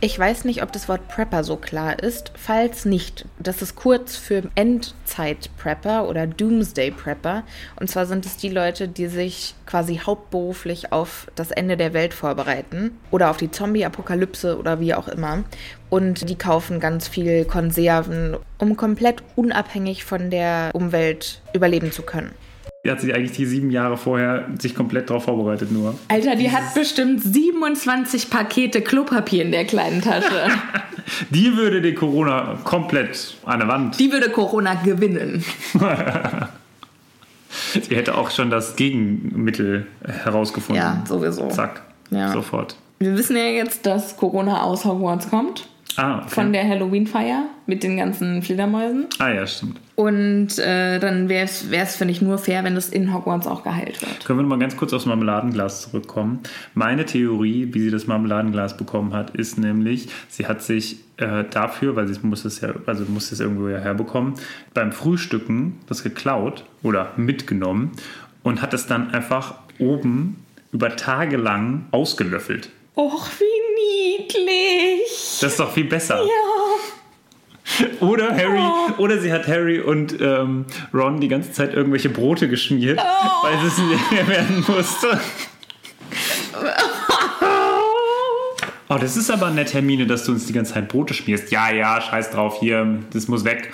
[0.00, 2.30] Ich weiß nicht, ob das Wort Prepper so klar ist.
[2.36, 7.42] Falls nicht, das ist kurz für Endzeit-Prepper oder Doomsday-Prepper.
[7.80, 12.14] Und zwar sind es die Leute, die sich quasi hauptberuflich auf das Ende der Welt
[12.14, 15.42] vorbereiten oder auf die Zombie-Apokalypse oder wie auch immer.
[15.90, 22.30] Und die kaufen ganz viel Konserven, um komplett unabhängig von der Umwelt überleben zu können.
[22.88, 25.94] Die hat sich eigentlich die sieben Jahre vorher sich komplett darauf vorbereitet nur.
[26.08, 30.48] Alter, die hat bestimmt 27 Pakete Klopapier in der kleinen Tasche.
[31.28, 34.00] Die würde den Corona komplett an der Wand.
[34.00, 35.44] Die würde Corona gewinnen.
[37.50, 39.86] Sie hätte auch schon das Gegenmittel
[40.24, 40.82] herausgefunden.
[40.82, 41.48] Ja, sowieso.
[41.48, 41.82] Zack.
[42.10, 42.32] Ja.
[42.32, 42.76] Sofort.
[43.00, 45.68] Wir wissen ja jetzt, dass Corona aus Hogwarts kommt.
[45.98, 46.28] Ah, okay.
[46.28, 49.06] Von der Halloween-Feier mit den ganzen Fledermäusen.
[49.18, 49.80] ah, ja, stimmt.
[49.96, 54.00] Und äh, dann wäre es, finde ich, nur fair, wenn das in Hogwarts auch geheilt
[54.00, 54.24] wird.
[54.24, 56.38] Können wir noch mal ganz kurz aufs Marmeladenglas zurückkommen?
[56.74, 61.96] Meine Theorie, wie sie das Marmeladenglas bekommen hat, ist nämlich, sie hat sich äh, dafür,
[61.96, 64.34] weil sie muss es ja, also muss es irgendwo ja herbekommen,
[64.74, 67.90] beim Frühstücken das geklaut oder mitgenommen
[68.44, 72.70] und hat es dann einfach oben über Tage lang ausgelöffelt.
[72.98, 75.38] Och, wie niedlich.
[75.40, 76.20] Das ist doch viel besser.
[76.24, 77.90] Ja.
[78.00, 78.60] Oder Harry,
[78.98, 83.66] oder sie hat Harry und ähm, Ron die ganze Zeit irgendwelche Brote geschmiert, weil sie
[83.68, 83.78] es
[84.10, 85.20] leer werden musste.
[88.90, 91.52] Oh, das ist aber nett, Hermine, dass du uns die ganze Zeit Brote schmierst.
[91.52, 93.70] Ja, ja, scheiß drauf, hier, das muss weg.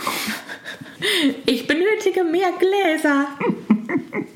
[1.46, 3.28] Ich benötige mehr Gläser.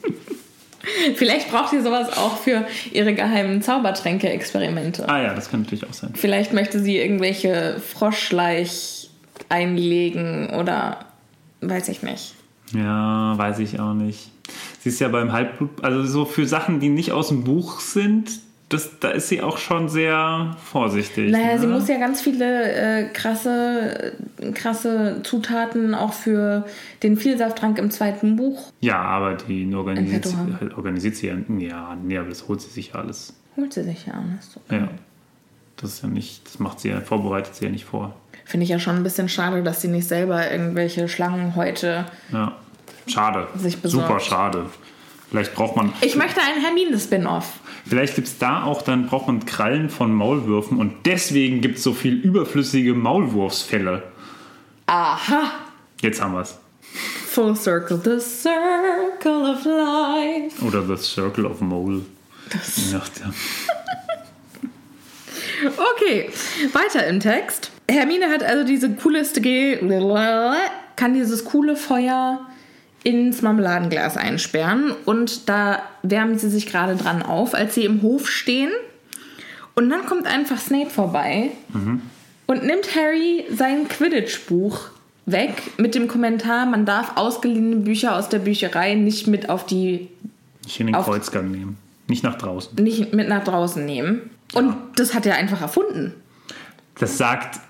[1.17, 5.09] Vielleicht braucht sie sowas auch für ihre geheimen Zaubertränke-Experimente.
[5.09, 6.11] Ah ja, das kann natürlich auch sein.
[6.15, 9.11] Vielleicht möchte sie irgendwelche Froschleich
[9.49, 11.05] einlegen oder
[11.61, 12.35] weiß ich nicht.
[12.75, 14.31] Ja, weiß ich auch nicht.
[14.81, 18.41] Sie ist ja beim Halbblut, also so für Sachen, die nicht aus dem Buch sind,
[18.69, 21.31] das, da ist sie auch schon sehr vorsichtig.
[21.31, 21.59] Naja, ne?
[21.61, 24.13] sie muss ja ganz viele äh, krasse,
[24.55, 26.67] krasse Zutaten auch für
[27.03, 28.71] den Vielsafttrank im zweiten Buch.
[28.81, 31.37] Ja, aber die organisiert, sie- organisiert sie ja.
[31.59, 33.35] Ja, nee, aber das holt sie sich ja alles.
[33.57, 34.39] Holt sie sich ja an.
[34.39, 34.61] ist so.
[34.71, 34.89] Ja.
[35.81, 38.15] Das ist ja nicht, das macht sie ja, vorbereitet sie ja nicht vor.
[38.45, 42.05] Finde ich ja schon ein bisschen schade, dass sie nicht selber irgendwelche Schlangenhäute.
[42.33, 42.57] Ja.
[43.07, 43.47] Schade.
[43.85, 44.67] Super schade.
[45.31, 45.93] Vielleicht braucht man.
[46.01, 47.61] Ich möchte einen Hermine-Spin-Off.
[47.89, 51.85] Vielleicht gibt es da auch, dann braucht man Krallen von Maulwürfen und deswegen gibt es
[51.85, 54.03] so viel überflüssige Maulwurfsfälle.
[54.87, 55.53] Aha!
[56.03, 56.59] Jetzt haben wir es.
[57.29, 60.65] Full circle, the circle of life.
[60.65, 62.03] Oder The Circle of Mole.
[62.77, 63.35] Je nachdem.
[65.95, 66.31] Okay,
[66.73, 67.71] weiter im Text.
[67.91, 69.79] Hermine hat also diese cooleste G
[70.97, 72.47] kann dieses coole Feuer
[73.05, 78.29] ins Marmeladenglas einsperren und da wärmen sie sich gerade dran auf, als sie im Hof
[78.29, 78.71] stehen.
[79.75, 81.51] Und dann kommt einfach Snape vorbei
[82.47, 84.91] und nimmt Harry sein Quidditch-Buch
[85.27, 90.09] weg mit dem Kommentar, man darf ausgeliehene Bücher aus der Bücherei nicht mit auf die
[90.65, 91.77] Nicht in den Kreuzgang nehmen.
[92.09, 92.83] Nicht nach draußen.
[92.83, 94.31] nicht mit nach draußen nehmen.
[94.55, 96.15] Und das hat er einfach erfunden.
[96.99, 97.61] Das sagt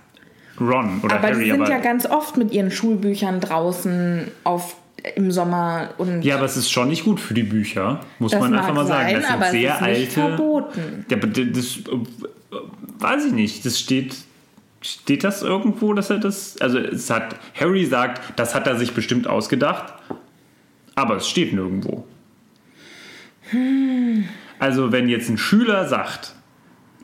[0.60, 1.44] Ron oder Aber Harry.
[1.44, 4.76] die sind aber ja ganz oft mit ihren Schulbüchern draußen auf,
[5.14, 8.54] im Sommer und Ja, aber es ist schon nicht gut für die Bücher, muss man
[8.54, 9.10] einfach mal sagen.
[9.10, 10.10] sein, Das sind sehr ist nicht alte.
[10.10, 11.06] verboten.
[11.10, 12.56] Ja, das, äh,
[12.98, 13.64] weiß ich nicht.
[13.64, 14.16] Das steht.
[14.80, 16.56] Steht das irgendwo, dass er das.
[16.60, 17.36] Also es hat.
[17.58, 19.92] Harry sagt, das hat er sich bestimmt ausgedacht.
[20.94, 22.04] Aber es steht nirgendwo.
[24.58, 26.34] Also, wenn jetzt ein Schüler sagt,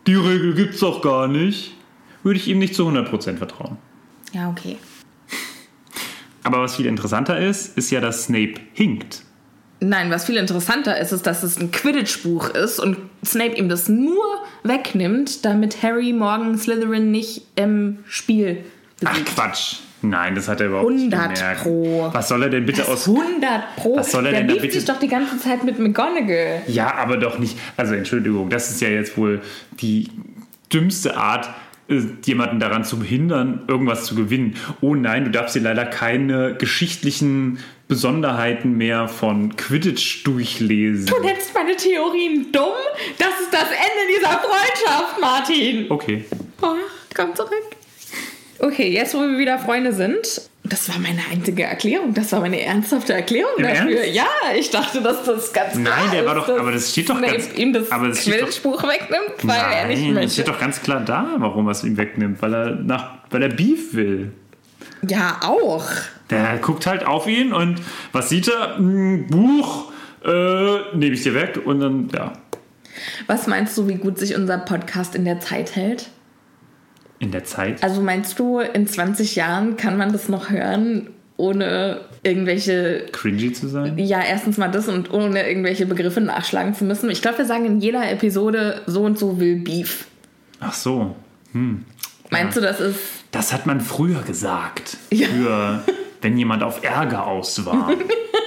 [0.07, 1.75] die Regel gibt's doch gar nicht,
[2.23, 3.77] würde ich ihm nicht zu 100% vertrauen.
[4.33, 4.77] ja, okay.
[6.45, 9.23] Aber was viel interessanter ist, ist ja, dass Snape hinkt.
[9.81, 13.89] Nein, was viel interessanter ist, ist, dass es ein Quidditch-Buch ist und Snape ihm das
[13.89, 14.23] nur
[14.63, 18.65] wegnimmt, damit Harry morgen Slytherin nicht im Spiel
[19.05, 19.35] Ach besiegt.
[19.35, 19.77] Quatsch.
[20.03, 21.63] Nein, das hat er überhaupt 100 nicht gemerkt.
[21.63, 22.11] Pro.
[22.13, 23.97] Was soll er denn bitte aus 100 Pro.
[23.97, 26.63] Was soll er Der denn da lief bitte- sich doch die ganze Zeit mit McGonagall.
[26.67, 27.59] Ja, aber doch nicht.
[27.79, 29.41] Also Entschuldigung, das ist ja jetzt wohl
[29.81, 30.11] die
[30.73, 31.49] dümmste Art,
[31.89, 34.57] jemanden daran zu behindern, irgendwas zu gewinnen.
[34.81, 41.07] Oh nein, du darfst dir leider keine geschichtlichen Besonderheiten mehr von Quidditch durchlesen.
[41.07, 42.73] Du nennst meine Theorien dumm?
[43.19, 45.91] Das ist das Ende dieser Freundschaft, Martin.
[45.91, 46.25] Okay.
[46.63, 46.75] Oh,
[47.15, 47.51] komm zurück.
[48.59, 50.49] Okay, jetzt wo wir wieder Freunde sind.
[50.67, 52.15] Das war meine einzige Erklärung.
[52.15, 53.99] Das war meine ernsthafte Erklärung Im dafür.
[54.01, 54.15] Ernst?
[54.15, 54.27] Ja,
[54.59, 57.53] ich dachte, dass das ganz Nein, klar der war doch- aber das steht doch ganz-
[57.55, 60.31] ihm das aber das Quidditch-Buch wegnimmt, weil er nicht Nein, es möchte.
[60.33, 63.51] steht doch ganz klar da, warum er es ihm wegnimmt, weil er nach, weil er
[63.51, 64.33] Beef will.
[65.07, 65.85] Ja, auch.
[66.31, 68.79] Der guckt halt auf ihn und was sieht er?
[68.79, 69.93] Ein Buch,
[70.25, 72.33] äh, nehme ich dir weg und dann, ja.
[73.27, 76.09] Was meinst du, wie gut sich unser Podcast in der Zeit hält?
[77.19, 77.83] In der Zeit.
[77.83, 83.69] Also meinst du, in 20 Jahren kann man das noch hören, ohne irgendwelche cringy zu
[83.69, 83.99] sein?
[83.99, 87.11] Ja, erstens mal das und ohne irgendwelche Begriffe nachschlagen zu müssen.
[87.11, 90.07] Ich glaube, wir sagen in jeder Episode so und so will Beef.
[90.61, 91.15] Ach so.
[92.31, 92.99] Meinst du, das ist.
[93.31, 94.97] Das hat man früher gesagt.
[95.11, 95.29] Ja.
[95.29, 95.85] Für,
[96.21, 97.93] wenn jemand auf Ärger aus war.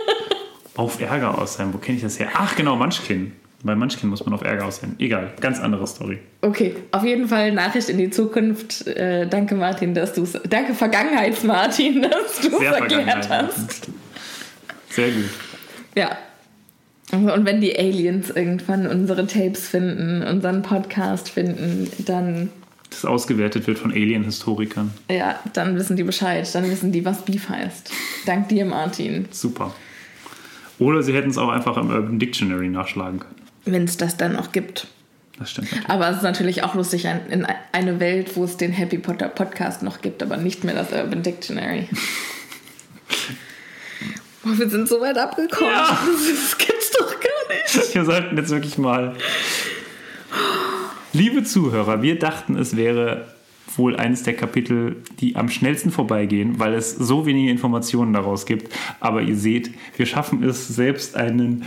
[0.75, 1.73] auf Ärger aus sein.
[1.73, 2.29] Wo kenne ich das her?
[2.33, 3.33] Ach, genau, Munchkin.
[3.63, 4.95] Bei Munchkin muss man auf Ärger aus sein.
[4.99, 6.19] Egal, ganz andere Story.
[6.41, 8.85] Okay, auf jeden Fall Nachricht in die Zukunft.
[8.87, 10.33] Äh, danke, Martin, dass du es.
[10.47, 13.87] Danke, Vergangenheits-Martin, dass du es erklärt hast.
[14.89, 15.29] Sehr gut.
[15.95, 16.17] Ja.
[17.11, 22.49] Und wenn die Aliens irgendwann unsere Tapes finden, unseren Podcast finden, dann,
[22.91, 24.91] Das ausgewertet wird von Alien-Historikern.
[25.09, 26.47] ja, dann wissen die Bescheid.
[26.53, 27.89] Dann wissen die, was Beef heißt.
[28.25, 29.25] Dank dir, Martin.
[29.31, 29.73] Super.
[30.79, 33.35] Oder sie hätten es auch einfach im Urban Dictionary nachschlagen können.
[33.67, 34.87] Wenn es das dann noch gibt.
[35.37, 35.71] Das stimmt.
[35.71, 35.89] natürlich.
[35.89, 39.29] Aber es ist natürlich auch lustig, ein- in eine Welt, wo es den Happy Potter
[39.29, 41.87] Podcast noch gibt, aber nicht mehr das Urban Dictionary.
[44.43, 45.71] Boah, wir sind so weit abgekommen.
[45.73, 45.99] Ja.
[46.07, 47.93] Das gibt's doch gar nicht.
[47.95, 49.15] Wir sollten jetzt wirklich mal.
[51.13, 53.27] Liebe Zuhörer, wir dachten, es wäre
[53.75, 58.73] wohl eines der Kapitel, die am schnellsten vorbeigehen, weil es so wenige Informationen daraus gibt.
[58.99, 61.65] Aber ihr seht, wir schaffen es selbst einen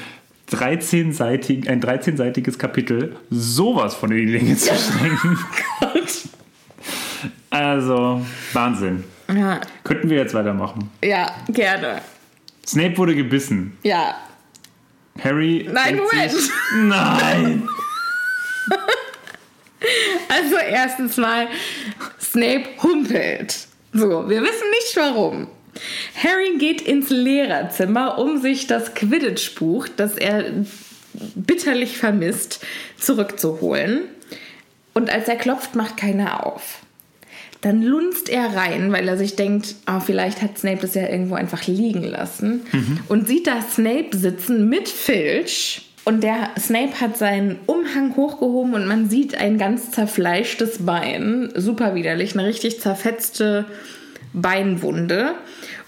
[0.50, 5.38] 13-seitigen, ein 13-seitiges Kapitel sowas von in die Länge zu strecken.
[7.50, 9.02] Also, Wahnsinn.
[9.28, 10.88] Ja, Könnten wir jetzt weitermachen.
[11.04, 12.00] ja, gerne.
[12.66, 13.76] Snape wurde gebissen.
[13.82, 14.14] Ja.
[15.22, 15.68] Harry.
[15.70, 16.30] Nein, Moment.
[16.30, 17.68] Sich, nein!
[20.28, 21.48] Also erstens mal,
[22.20, 23.66] Snape humpelt.
[23.92, 25.48] So, wir wissen nicht warum.
[26.22, 30.44] Harry geht ins Lehrerzimmer, um sich das Quidditch-Buch, das er
[31.34, 32.64] bitterlich vermisst,
[32.98, 34.02] zurückzuholen.
[34.94, 36.80] Und als er klopft, macht keiner auf.
[37.60, 41.34] Dann lunzt er rein, weil er sich denkt, ah, vielleicht hat Snape das ja irgendwo
[41.34, 42.62] einfach liegen lassen.
[43.08, 45.82] Und sieht da Snape sitzen mit Filch.
[46.04, 51.52] Und der Snape hat seinen Umhang hochgehoben und man sieht ein ganz zerfleischtes Bein.
[51.54, 53.66] Super widerlich, eine richtig zerfetzte
[54.32, 55.34] Beinwunde.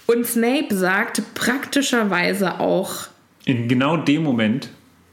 [0.07, 3.07] Und Snape sagt praktischerweise auch,
[3.45, 4.69] In genau dem Moment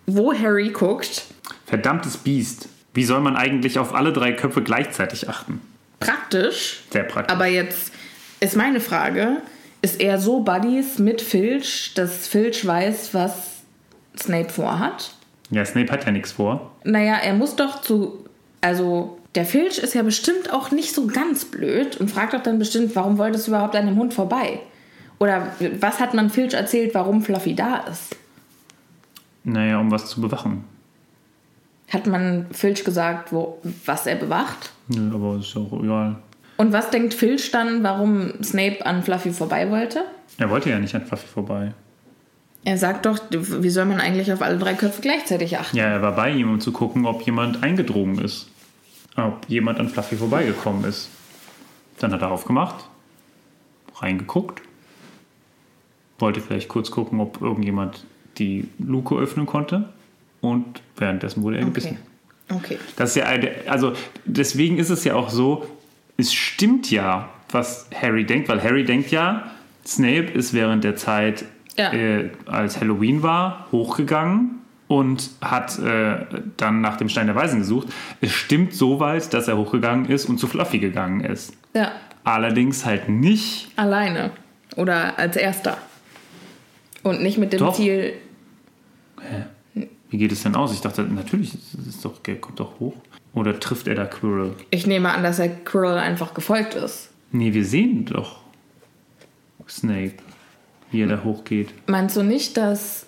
[0.06, 1.24] wo Harry guckt,
[1.66, 2.68] Verdammtes Biest.
[2.94, 5.60] Wie soll man eigentlich auf alle drei Köpfe gleichzeitig achten?
[6.00, 6.80] praktisch.
[6.90, 7.34] Sehr praktisch.
[7.36, 7.92] Aber jetzt
[8.40, 9.36] ist meine Frage,
[9.82, 13.58] ist er so Buddies mit Filch, dass Filch weiß, was
[14.18, 15.12] Snape vorhat?
[15.50, 16.72] ja, Snape hat ja nichts vor.
[16.84, 18.24] Naja, er muss doch zu.
[18.62, 22.58] Also, der Filch ist ja bestimmt auch nicht so ganz blöd und fragt doch dann
[22.58, 24.60] bestimmt, warum wolltest du überhaupt an dem Hund vorbei?
[25.20, 28.16] Oder was hat man Filch erzählt, warum Fluffy da ist?
[29.44, 30.64] Naja, um was zu bewachen.
[31.90, 34.72] Hat man Filch gesagt, wo, was er bewacht?
[34.88, 36.16] Nö, aber ist auch egal.
[36.56, 40.04] Und was denkt Filch dann, warum Snape an Fluffy vorbei wollte?
[40.38, 41.74] Er wollte ja nicht an Fluffy vorbei.
[42.64, 45.76] Er sagt doch, wie soll man eigentlich auf alle drei Köpfe gleichzeitig achten?
[45.76, 48.48] Ja, er war bei ihm, um zu gucken, ob jemand eingedrungen ist.
[49.16, 51.08] Ob jemand an Fluffy vorbeigekommen ist.
[51.98, 52.84] Dann hat er aufgemacht,
[53.96, 54.62] reingeguckt,
[56.20, 58.04] wollte vielleicht kurz gucken, ob irgendjemand
[58.38, 59.88] die Luke öffnen konnte.
[60.40, 61.98] Und währenddessen wurde er gebissen.
[62.52, 62.78] Okay.
[62.96, 63.92] Das ist ja eine, also
[64.24, 65.66] deswegen ist es ja auch so,
[66.16, 69.50] es stimmt ja, was Harry denkt, weil Harry denkt ja,
[69.86, 71.44] Snape ist während der Zeit,
[71.76, 71.92] Ja.
[71.92, 77.88] äh, als Halloween war, hochgegangen und hat äh, dann nach dem Stein der Weisen gesucht.
[78.20, 81.52] Es stimmt so weit, dass er hochgegangen ist und zu Fluffy gegangen ist.
[81.74, 81.92] Ja,
[82.24, 84.30] Allerdings halt nicht, alleine.
[84.76, 85.78] Oder als erster.
[87.02, 87.74] Und nicht mit dem Doch.
[87.74, 88.14] Ziel.
[90.10, 90.72] wie geht es denn aus?
[90.72, 92.94] Ich dachte, natürlich, es ist doch, kommt doch hoch.
[93.32, 94.54] Oder trifft er da Quirrell?
[94.70, 97.10] Ich nehme an, dass er Quirrell einfach gefolgt ist.
[97.32, 98.40] Nee, wir sehen doch
[99.68, 100.14] Snape,
[100.90, 101.68] wie er da hochgeht.
[101.86, 103.06] Meinst du nicht, dass.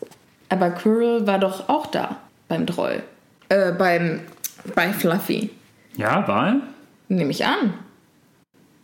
[0.49, 3.03] Aber Quirrell war doch auch da beim Troll.
[3.49, 4.21] Äh, beim.
[4.77, 5.51] Bei Fluffy.
[5.97, 6.61] Ja, war er?
[7.09, 7.75] Nehme ich an.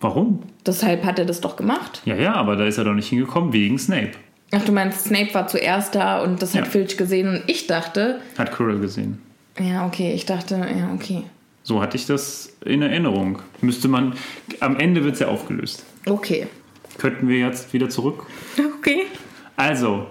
[0.01, 0.43] Warum?
[0.67, 2.03] Deshalb hat er das doch gemacht.
[2.05, 4.13] Ja, ja, aber da ist er doch nicht hingekommen wegen Snape.
[4.51, 6.71] Ach, du meinst, Snape war zuerst da und das hat Ja.
[6.71, 9.21] Filch gesehen und ich dachte, Hat Quirrell gesehen.
[9.59, 11.25] ja, okay, ich dachte, ja, okay.
[11.63, 13.43] So hatte ich das in Erinnerung.
[13.61, 14.15] Müsste man.
[14.61, 15.85] Am Ende wird es ja aufgelöst.
[16.07, 16.47] Okay.
[16.97, 18.25] Könnten wir jetzt wieder zurück?
[18.79, 19.03] Okay.
[19.57, 20.07] Also,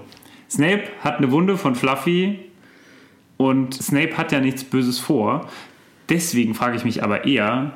[0.52, 2.40] Snape hat eine Wunde von Fluffy
[3.38, 5.50] und Snape hat ja nichts Böses vor.
[6.10, 7.74] Deswegen frage ich mich aber eher,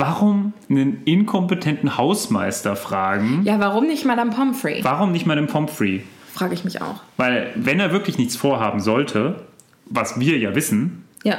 [0.00, 3.42] warum einen inkompetenten Hausmeister fragen?
[3.44, 4.80] Ja, warum nicht Madame Pomfrey?
[4.82, 6.02] Warum nicht mal den Pomfrey?
[6.32, 7.02] Frage ich mich auch.
[7.16, 9.42] Weil, wenn er wirklich nichts vorhaben sollte,
[9.86, 11.36] was wir ja wissen, Ja.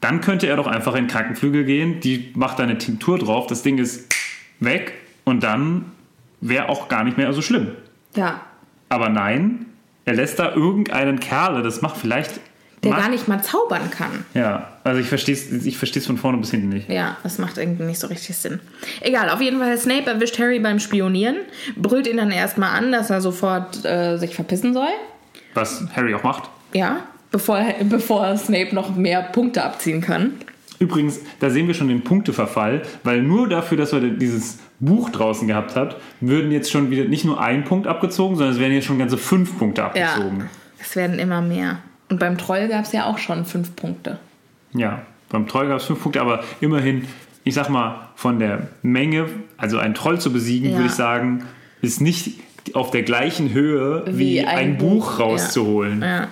[0.00, 3.62] dann könnte er doch einfach in Krankenflügel gehen, die macht da eine Tinktur drauf, das
[3.62, 4.12] Ding ist
[4.60, 4.92] weg
[5.24, 5.86] und dann
[6.40, 7.68] wäre auch gar nicht mehr so schlimm.
[8.14, 8.40] Ja.
[8.88, 9.66] Aber nein,
[10.04, 12.40] er lässt da irgendeinen Kerle, das macht vielleicht.
[12.84, 14.24] Der macht, gar nicht mal zaubern kann.
[14.34, 16.88] Ja, also ich verstehe es ich versteh's von vorne bis hinten nicht.
[16.88, 18.60] Ja, das macht irgendwie nicht so richtig Sinn.
[19.00, 21.36] Egal, auf jeden Fall, Snape erwischt Harry beim Spionieren,
[21.76, 24.88] brüllt ihn dann erstmal an, dass er sofort äh, sich verpissen soll.
[25.54, 26.50] Was Harry auch macht.
[26.74, 26.98] Ja,
[27.30, 30.34] bevor, bevor Snape noch mehr Punkte abziehen kann.
[30.78, 35.48] Übrigens, da sehen wir schon den Punkteverfall, weil nur dafür, dass er dieses Buch draußen
[35.48, 38.84] gehabt hat, würden jetzt schon wieder nicht nur ein Punkt abgezogen, sondern es werden jetzt
[38.84, 40.50] schon ganze fünf Punkte Ja, abgezogen.
[40.78, 41.78] es werden immer mehr.
[42.08, 44.18] Und beim Troll gab es ja auch schon fünf Punkte.
[44.72, 47.06] Ja, beim Troll gab es fünf Punkte, aber immerhin,
[47.44, 50.76] ich sag mal, von der Menge, also einen Troll zu besiegen, Ja.
[50.76, 51.44] würde ich sagen,
[51.82, 52.40] ist nicht
[52.74, 56.02] auf der gleichen Höhe wie, Wie ein, ein Buch, Buch, rauszuholen.
[56.02, 56.28] Ja.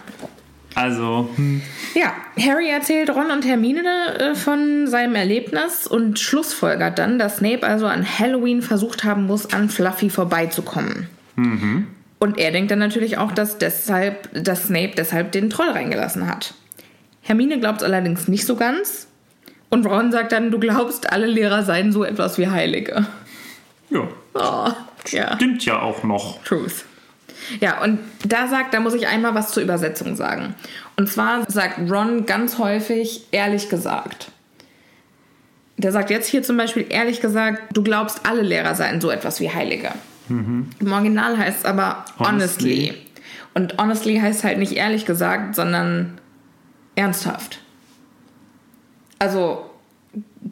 [0.77, 1.63] Also, hm,
[1.95, 3.83] Ja, Harry erzählt Ron und Hermine
[4.19, 9.53] äh, von seinem Erlebnis und schlussfolgert dann, dass Snape also an Halloween versucht haben muss,
[9.53, 11.09] an Fluffy vorbeizukommen.
[12.25, 16.55] Und er denkt dann natürlich auch, dass, deshalb, dass Snape deshalb den Troll reingelassen hat.
[17.21, 19.09] Hermine glaubt es allerdings nicht so ganz.
[19.69, 23.05] Und Ron sagt dann, du glaubst, alle Lehrer seien so etwas wie Heilige.
[23.91, 24.71] ja, Oh,
[25.11, 25.35] ja.
[25.35, 26.43] stimmt ja auch noch.
[26.45, 26.87] Truth.
[27.61, 30.55] Ja, und da sagt, da muss ich einmal was zur Übersetzung sagen.
[30.97, 34.31] Und zwar sagt Ron ganz häufig ehrlich gesagt.
[35.77, 39.41] Der sagt jetzt hier zum Beispiel ehrlich gesagt, du glaubst, alle Lehrer seien so etwas
[39.41, 39.93] wie Heilige.
[40.29, 42.89] Im Original heißt es aber honestly.
[42.89, 42.95] Honestly.
[43.55, 46.19] Und honestly heißt halt nicht ehrlich gesagt, sondern
[46.97, 47.61] ernsthaft.
[49.19, 49.71] Also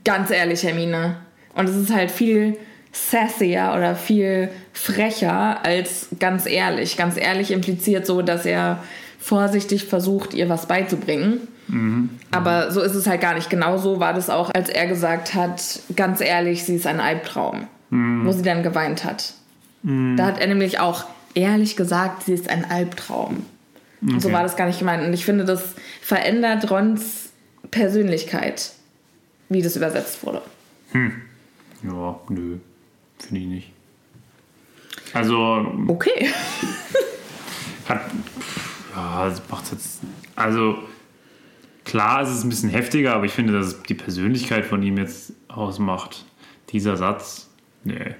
[0.05, 1.17] ganz ehrlich, Hermine.
[1.55, 2.57] Und es ist halt viel
[2.93, 6.97] sassier oder viel frecher als ganz ehrlich.
[6.97, 8.83] Ganz ehrlich impliziert so, dass er
[9.19, 11.49] vorsichtig versucht, ihr was beizubringen.
[12.31, 13.49] Aber so ist es halt gar nicht.
[13.51, 17.67] Genauso war das auch, als er gesagt hat, ganz ehrlich, sie ist ein Albtraum.
[17.91, 19.35] Wo sie dann geweint hat.
[19.83, 23.45] Da hat er nämlich auch ehrlich gesagt, sie ist ein Albtraum.
[24.01, 24.37] Und So Okay.
[24.37, 25.05] war das gar nicht gemeint.
[25.05, 27.31] Und ich finde, das verändert Rons
[27.71, 28.73] Persönlichkeit,
[29.49, 30.42] wie das übersetzt wurde.
[31.83, 32.59] Ja, nö,
[33.18, 33.73] finde ich nicht.
[35.14, 36.29] Also, Okay.
[37.88, 38.01] hat.
[38.95, 40.01] Ja, das macht jetzt.
[40.37, 40.79] Also,
[41.85, 44.99] klar, es ist ein bisschen heftiger, aber ich finde, dass es die Persönlichkeit von ihm
[44.99, 46.25] jetzt ausmacht.
[46.71, 47.49] Dieser Satz,
[47.85, 48.14] nee.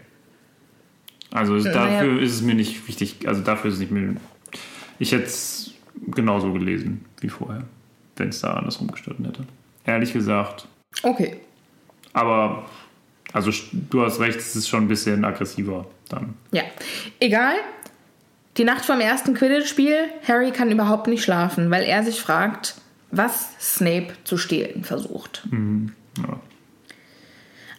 [1.33, 1.73] Also Naja.
[1.73, 3.27] dafür ist es mir nicht wichtig.
[3.27, 4.17] Also dafür ist es nicht mir.
[4.99, 5.73] Ich hätte es
[6.09, 7.65] genauso gelesen wie vorher,
[8.17, 9.45] wenn es da andersrum gestanden hätte.
[9.85, 10.67] Ehrlich gesagt.
[11.03, 11.37] Okay.
[12.13, 12.67] Aber,
[13.33, 13.51] also
[13.91, 16.35] du hast recht, es ist schon ein bisschen aggressiver dann.
[16.53, 16.63] Ja.
[17.21, 17.55] Egal.
[18.59, 19.97] Die Nacht vom ersten Quidditch-Spiel.
[20.29, 22.75] Harry kann überhaupt nicht schlafen, weil er sich fragt,
[23.11, 25.49] was Snape zu stehlen versucht.
[26.19, 26.39] Ja.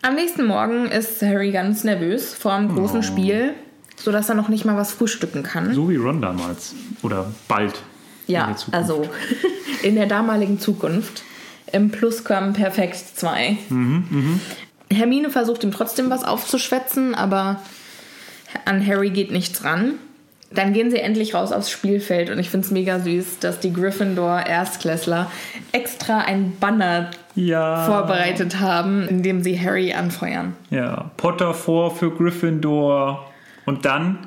[0.04, 3.54] Am nächsten Morgen ist Harry ganz nervös vor dem großen Spiel,
[3.96, 5.74] sodass er noch nicht mal was frühstücken kann.
[5.74, 6.76] So wie Ron damals.
[7.04, 7.82] Oder bald.
[8.28, 8.76] in ja, der Zukunft.
[8.76, 9.10] also
[9.82, 11.24] in der damaligen Zukunft.
[11.72, 13.58] Im Plusquamperfekt 2.
[14.92, 17.62] Hermine versucht ihm trotzdem was aufzuschwätzen, aber
[18.66, 19.94] an Harry geht nichts ran.
[20.52, 23.72] Dann gehen sie endlich raus aufs Spielfeld und ich finde es mega süß, dass die
[23.72, 25.32] Gryffindor Erstklässler
[25.72, 27.86] extra ein Banner Ja.
[27.86, 30.54] vorbereitet haben, in dem sie Harry anfeuern.
[30.70, 31.12] Ja.
[31.18, 33.30] Potter vor für Gryffindor.
[33.66, 34.20] Und dann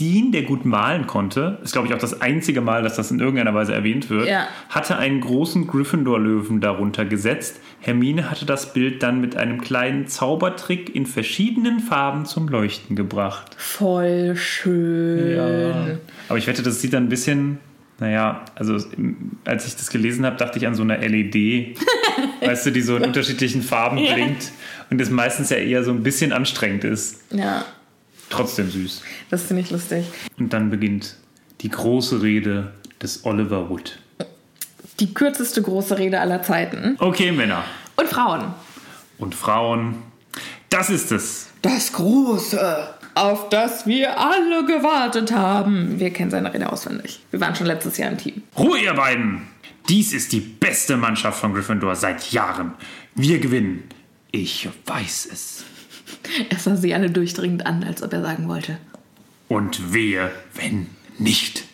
[0.00, 3.20] Dean, der gut malen konnte, ist glaube ich auch das einzige Mal, dass das in
[3.20, 4.46] irgendeiner Weise erwähnt wird, Ja.
[4.68, 7.60] hatte einen großen Gryffindor-Löwen darunter gesetzt.
[7.80, 13.54] Hermine hatte das Bild dann mit einem kleinen Zaubertrick in verschiedenen Farben zum Leuchten gebracht.
[13.58, 15.36] Voll schön.
[15.36, 15.96] Ja.
[16.28, 17.58] Aber ich wette, das sieht dann ein bisschen,
[18.00, 18.78] naja, also
[19.44, 21.76] als ich das gelesen habe, dachte ich an so eine LED,
[22.40, 24.14] weißt du, die so in unterschiedlichen Farben Ja.
[24.14, 24.50] blinkt
[24.90, 27.20] und das meistens ja eher so ein bisschen anstrengend ist.
[27.30, 27.64] Ja,
[28.30, 29.02] Trotzdem süß.
[29.30, 30.06] das finde ich lustig.
[30.38, 31.16] Und dann beginnt
[31.60, 32.72] die große Rede
[33.02, 33.98] des Oliver Wood.
[35.00, 36.96] Die kürzeste große Rede aller Zeiten.
[36.98, 37.64] Okay, Männer.
[37.96, 38.54] Und Frauen.
[39.18, 39.96] und Frauen.
[40.70, 41.48] Das ist es.
[41.62, 45.98] Das Große, auf das wir alle gewartet haben.
[45.98, 47.20] Wir kennen seine Rede auswendig.
[47.30, 48.42] Wir waren schon letztes Jahr im Team.
[48.56, 49.42] Ruhe, ihr beiden!
[49.88, 52.74] Dies ist die beste Mannschaft von Gryffindor seit Jahren.
[53.14, 53.84] Wir gewinnen.
[54.30, 55.64] Ich weiß es.
[56.48, 58.78] Er sah sie alle durchdringend an, als ob er sagen wollte.
[59.48, 60.86] Und wehe, wenn
[61.18, 61.64] nicht.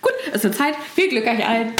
[0.00, 0.74] Gut, es wird Zeit.
[0.94, 1.72] Viel Glück euch allen.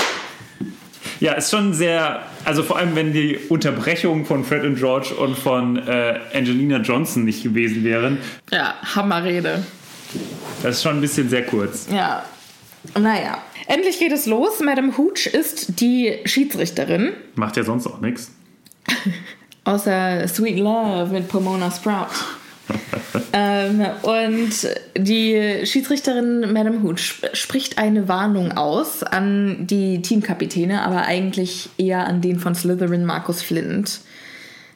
[1.21, 5.37] Ja, ist schon sehr, also vor allem, wenn die Unterbrechung von Fred und George und
[5.39, 8.19] von äh, Angelina Johnson nicht gewesen wären,
[8.51, 9.63] Ja, Hammerrede.
[10.63, 11.87] das ist schon ein bisschen sehr kurz.
[11.93, 12.25] Ja.
[12.99, 13.39] Naja.
[13.67, 14.61] Endlich geht es los.
[14.61, 17.13] Madame Hooch ist die Schiedsrichterin.
[17.35, 18.31] Macht ja sonst auch nichts.
[19.65, 22.09] Außer Sweet Love mit Pomona Sprout.
[23.33, 24.51] ähm, und
[24.97, 32.07] die Schiedsrichterin Madame Hooch sp spricht eine Warnung aus an die Teamkapitäne, aber eigentlich eher
[32.07, 34.01] an den von Slytherin Markus Flint,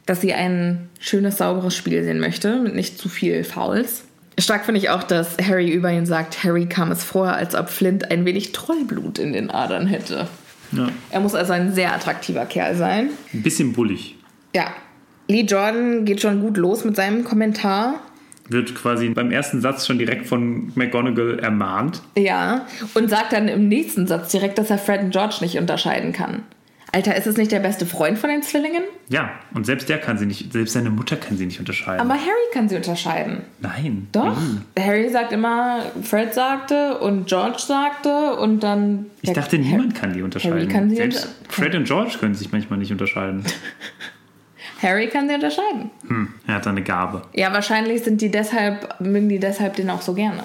[0.07, 4.05] dass sie ein schönes, sauberes Spiel sehen möchte, mit nicht zu viel Fouls.
[4.39, 7.69] Stark finde ich auch, dass Harry über ihn sagt, Harry kam es vor, als ob
[7.69, 10.29] Flint ein wenig Trollblut in den Adern hätte.
[10.73, 10.89] Ja.
[11.11, 13.11] Er muss also ein sehr attraktiver Kerl sein.
[13.33, 14.17] Ein bisschen bullig.
[14.55, 14.73] Ja.
[15.29, 18.01] Lee Jordan geht schon gut los mit seinem Kommentar.
[18.49, 22.01] Wird quasi beim ersten Satz schon direkt von McGonagall ermahnt.
[22.17, 22.67] Ja.
[22.95, 26.43] Und sagt dann im nächsten Satz direkt, dass er Fred und George nicht unterscheiden kann.
[26.91, 28.83] Alter, ist es nicht der beste Freund von den Zwillingen?
[29.11, 32.01] Ja, und selbst der kann sie nicht, selbst seine Mutter kann sie nicht unterscheiden.
[32.01, 33.43] Aber Harry kann sie unterscheiden.
[33.61, 34.09] Nein.
[34.13, 34.35] Doch.
[34.75, 34.81] Wie?
[34.83, 39.05] Harry sagt immer, Fred sagte und George sagte und dann.
[39.21, 40.57] Ich dachte, niemand kann die unterscheiden.
[40.61, 43.45] Harry kann sie Selbst unter- Fred und George können sich manchmal nicht unterscheiden.
[44.81, 45.91] Harry kann sie unterscheiden.
[46.07, 47.23] Hm, er hat eine Gabe.
[47.35, 50.45] Ja, wahrscheinlich sind die deshalb, mögen die deshalb den auch so gerne.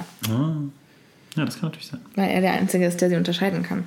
[1.35, 2.01] Ja, das kann natürlich sein.
[2.15, 3.83] Weil er der Einzige ist, der sie unterscheiden kann.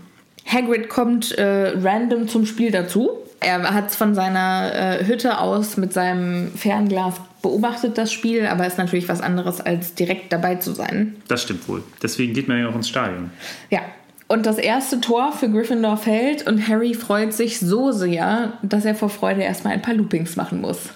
[0.47, 3.11] Hagrid kommt äh, random zum Spiel dazu.
[3.41, 8.79] Er hat von seiner äh, Hütte aus mit seinem Fernglas beobachtet das Spiel, aber ist
[8.79, 11.17] natürlich was anderes, als direkt dabei zu sein.
[11.29, 11.85] Das stimmt wohl.
[12.03, 13.31] Deswegen geht man ja auch ins Stadion.
[13.71, 13.81] Ja.
[14.29, 18.95] Und das erste Tor für Gryffindor fällt und Harry freut sich so sehr, dass er
[18.97, 20.91] vor Freude erstmal ein paar Loopings machen muss,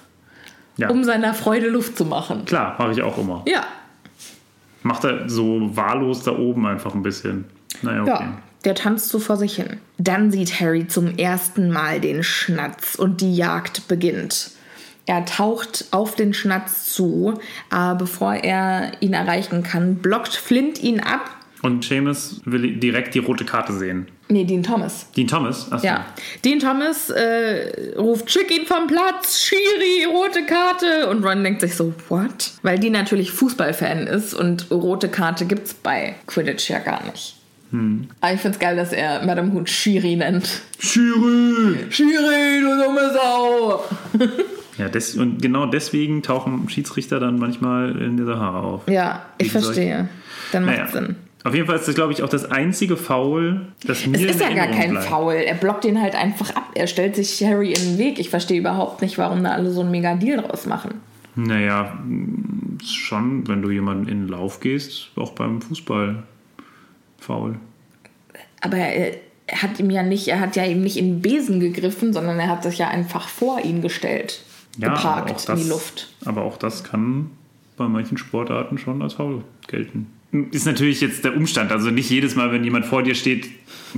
[0.76, 2.44] Ja, um seiner Freude Luft zu machen.
[2.44, 3.42] klar, mache ich auch immer.
[3.46, 3.64] Ja,
[4.82, 7.44] Macht er so wahllos da oben einfach ein bisschen.
[7.82, 8.10] Naja, okay.
[8.24, 9.76] Ja, der tanzt so vor sich hin.
[9.98, 14.52] Dann sieht Harry zum ersten Mal den Schnatz und die Jagd beginnt.
[15.04, 21.00] Er taucht auf den Schnatz zu, aber bevor er ihn erreichen kann, blockt Flint ihn
[21.00, 21.28] ab.
[21.62, 24.06] Und Seamus will direkt die rote Karte sehen.
[24.28, 25.10] Nee, Dean Thomas.
[25.12, 25.70] Dean Thomas?
[25.70, 25.86] Achso.
[25.86, 26.06] Ja.
[26.44, 31.08] Dean Thomas äh, ruft, schick ihn vom Platz, Schiri, rote Karte.
[31.10, 32.52] Und Ron denkt sich so, what?
[32.62, 37.36] Weil die natürlich Fußballfan ist und rote Karte gibt's bei Quidditch ja gar nicht.
[38.20, 40.62] Aber ich find's geil, dass er Madame Hood Schiri nennt.
[40.80, 41.76] Schiri!
[41.90, 43.84] Schiri, du dumme Sau!
[44.78, 48.88] Ja, des, und genau deswegen tauchen Schiedsrichter dann manchmal in der Sahara auf.
[48.88, 50.08] Ja, ich verstehe.
[50.52, 50.88] Dann macht Naja.
[50.90, 51.16] Sinn.
[51.42, 54.40] Auf jeden Fall ist das, glaube ich, auch das einzige Foul, das mir Es ist
[54.40, 55.06] ja gar kein bleibt.
[55.06, 55.34] Foul.
[55.34, 56.70] Er blockt ihn halt einfach ab.
[56.74, 58.18] Er stellt sich Harry in den Weg.
[58.18, 61.00] Ich verstehe überhaupt nicht, warum da alle so ein mega Deal draus machen.
[61.36, 61.98] Naja,
[62.84, 66.22] schon, wenn du jemanden in den Lauf gehst, auch beim Fußball
[67.18, 67.56] faul.
[68.60, 69.14] Aber er,
[69.46, 72.38] er hat ihm ja nicht, er hat ja ihm nicht in den Besen gegriffen, sondern
[72.38, 74.42] er hat sich ja einfach vor ihn gestellt.
[74.76, 76.08] Ja, geparkt auch in die das- Luft.
[76.26, 77.30] Aber auch das kann
[77.78, 80.06] bei manchen Sportarten schon als faul gelten.
[80.52, 81.72] Ist natürlich jetzt der Umstand.
[81.72, 83.48] Also nicht jedes Mal, wenn jemand vor dir steht,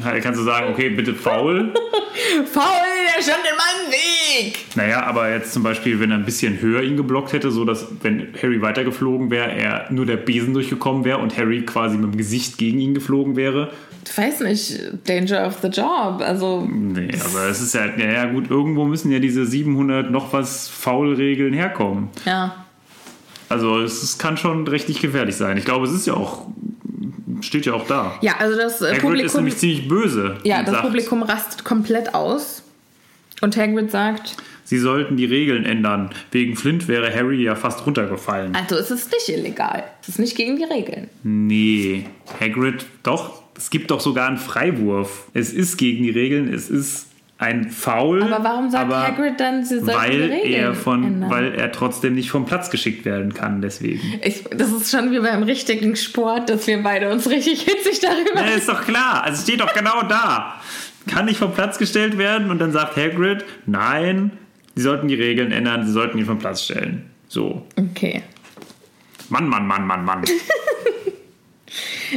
[0.01, 1.74] kannst du sagen, okay, bitte faul.
[2.53, 2.64] Faul,
[3.16, 4.59] der stand in meinem Weg!
[4.76, 7.87] Naja, aber jetzt zum Beispiel, wenn er ein bisschen höher ihn geblockt hätte, so dass,
[8.03, 12.16] wenn Harry weitergeflogen wäre, er nur der Besen durchgekommen wäre und Harry quasi mit dem
[12.16, 13.70] Gesicht gegen ihn geflogen wäre.
[14.07, 16.20] Ich weiß nicht, Danger of the Job.
[16.20, 20.33] Also, Nee, aber es ist ja, ja, ja gut, irgendwo müssen ja diese 700 noch
[20.33, 22.09] was Foul-Regeln herkommen.
[22.24, 22.66] ja.
[23.53, 25.57] Also es, es kann schon richtig gefährlich sein.
[25.59, 26.46] Ich glaube, es ist ja auch,
[27.42, 28.14] steht ja auch da.
[28.22, 29.36] Ja, also das äh, Hagrid ist Publikum.
[29.36, 30.36] nämlich ziemlich böse.
[30.44, 32.62] Ja, das sagt, Publikum rastet komplett aus.
[33.42, 36.11] Und Hagrid sagt, Sie sollten die Regeln ändern.
[36.30, 38.55] Wegen Flint wäre Harry ja fast runtergefallen.
[38.55, 39.84] also es ist nicht illegal.
[40.00, 41.11] Es ist nicht gegen die Regeln.
[41.24, 42.07] Nee,
[42.40, 45.26] Hagrid, doch, es gibt doch sogar einen Freiwurf.
[45.34, 47.09] Es ist gegen die Regeln, es ist
[47.43, 48.22] ein Foul.
[48.22, 51.30] Aber warum sagt aber Hagrid dann, sie sollten weil die Regeln er von, ändern?
[51.30, 54.01] weil er trotzdem nicht vom Platz geschickt werden kann, deswegen.
[54.22, 58.40] Ich, das ist schon wie beim richtigen Sport, dass wir beide uns richtig hitzig darüber
[58.49, 59.24] Ja, ist doch klar.
[59.24, 60.61] Also es steht doch genau da.
[61.09, 64.30] Kann nicht vom Platz gestellt werden und dann sagt Hagrid, nein,
[64.76, 67.11] sie sollten die Regeln ändern, sie sollten ihn vom Platz stellen.
[67.26, 67.66] So.
[67.76, 68.22] Okay.
[69.30, 70.22] Mann, Mann, Mann, Mann, Mann.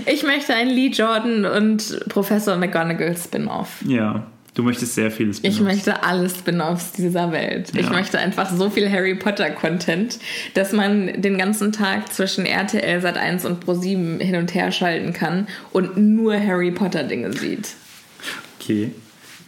[0.06, 3.82] Ich möchte ein Lee Jordan und Professor McGonagall Spin-off.
[3.88, 4.26] ja.
[4.56, 5.60] Du möchtest sehr viele Ich Spin-offs.
[5.60, 7.72] möchte alle Spin-offs dieser Welt.
[7.76, 7.90] Ich Ja.
[7.92, 10.18] möchte einfach so viel Harry Potter-Content,
[10.54, 15.48] dass man den ganzen Tag zwischen RTL Sat1 und Pro7 hin und her schalten kann
[15.74, 17.76] und nur Harry Potter-Dinge sieht.
[18.60, 18.92] Okay.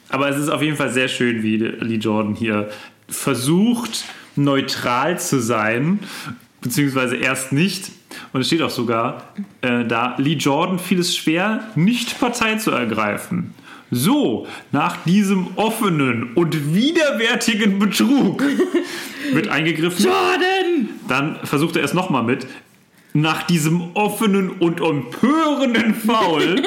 [0.09, 2.69] Aber es ist auf jeden Fall sehr schön, wie Lee Jordan hier
[3.07, 4.03] versucht,
[4.35, 5.99] neutral zu sein,
[6.61, 7.91] beziehungsweise erst nicht.
[8.33, 12.71] Und es steht auch sogar äh, da, Lee Jordan fiel es schwer, nicht Partei zu
[12.71, 13.53] ergreifen.
[13.89, 18.43] So, nach diesem offenen und widerwärtigen Betrug
[19.31, 20.05] wird eingegriffen.
[20.05, 20.89] Jordan!
[21.07, 22.47] Dann versucht er es nochmal mit.
[23.13, 26.61] Nach diesem offenen und empörenden Foul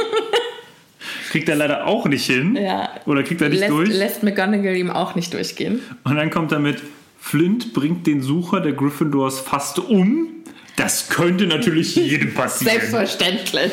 [1.31, 2.57] kriegt er leider auch nicht hin.
[2.57, 2.89] Ja.
[3.05, 3.89] Oder kriegt er nicht Lässt, durch.
[3.91, 5.81] lässt McGonagall ihm auch nicht durchgehen.
[6.05, 6.83] Und dann kommt er mit,
[7.21, 10.29] Flint bringt den Sucher der Gryffindors fast um.
[10.77, 12.73] Das könnte natürlich jedem passieren.
[12.73, 13.73] Selbstverständlich.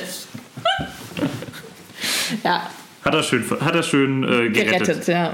[2.43, 2.69] ja,
[3.08, 4.80] Hat er schön, hat er schön äh, gerettet.
[4.80, 5.34] gerettet, ja.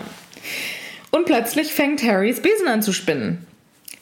[1.10, 3.48] Und plötzlich fängt Harrys Besen an zu spinnen.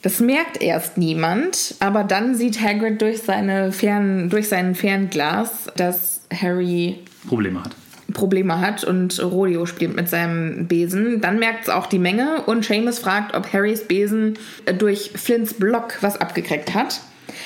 [0.02, 6.22] Das merkt erst niemand, aber dann sieht Hagrid durch, seine Fern, durch sein Fernglas, dass
[6.34, 7.76] Harry Probleme hat.
[8.14, 11.22] Probleme hat und Rodeo spielt mit seinem Besen.
[11.22, 14.38] Dann merkt es auch die Menge und Seamus fragt, ob Harrys Besen
[14.80, 17.00] durch Flints Block was abgekriegt hat.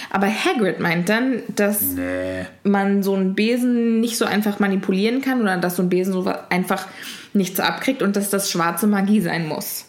[0.09, 2.45] Aber Hagrid meint dann, dass Nee.
[2.63, 6.31] man so einen Besen nicht so einfach manipulieren kann oder dass so ein Besen so
[6.49, 6.87] einfach
[7.33, 9.85] nichts abkriegt und dass das schwarze Magie sein muss.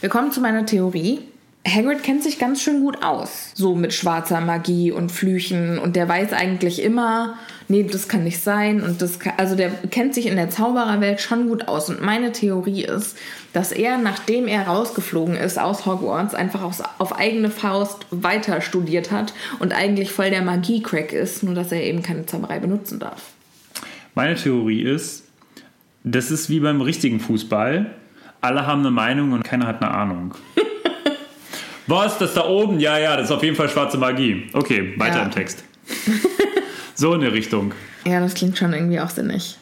[0.00, 1.20] Wir kommen zu meiner Theorie.
[1.66, 6.06] Hagrid kennt sich ganz schön gut aus, so mit schwarzer Magie und Flüchen und der
[6.06, 7.38] weiß eigentlich immer,
[7.68, 11.22] nee, das kann nicht sein und das kann, also der kennt sich in der Zaubererwelt
[11.22, 13.16] schon gut aus und meine Theorie ist,
[13.54, 19.10] dass er, nachdem er rausgeflogen ist aus Hogwarts, einfach aus, auf eigene Faust weiter studiert
[19.10, 23.22] hat und eigentlich voll der Magie-Crack ist, nur dass er eben keine Zauberei benutzen darf.
[24.14, 25.24] Meine Theorie ist,
[26.02, 27.94] das ist wie beim richtigen Fußball.
[28.42, 30.34] Alle haben eine Meinung und keiner hat eine Ahnung.
[31.86, 32.80] Was, das da oben?
[32.80, 34.46] Ja, ja, das ist auf jeden Fall schwarze Magie.
[34.52, 35.22] Okay, weiter Ja.
[35.24, 35.64] im Text.
[36.94, 37.72] so in der Richtung.
[38.04, 39.58] Ja, das klingt schon irgendwie auch sinnig.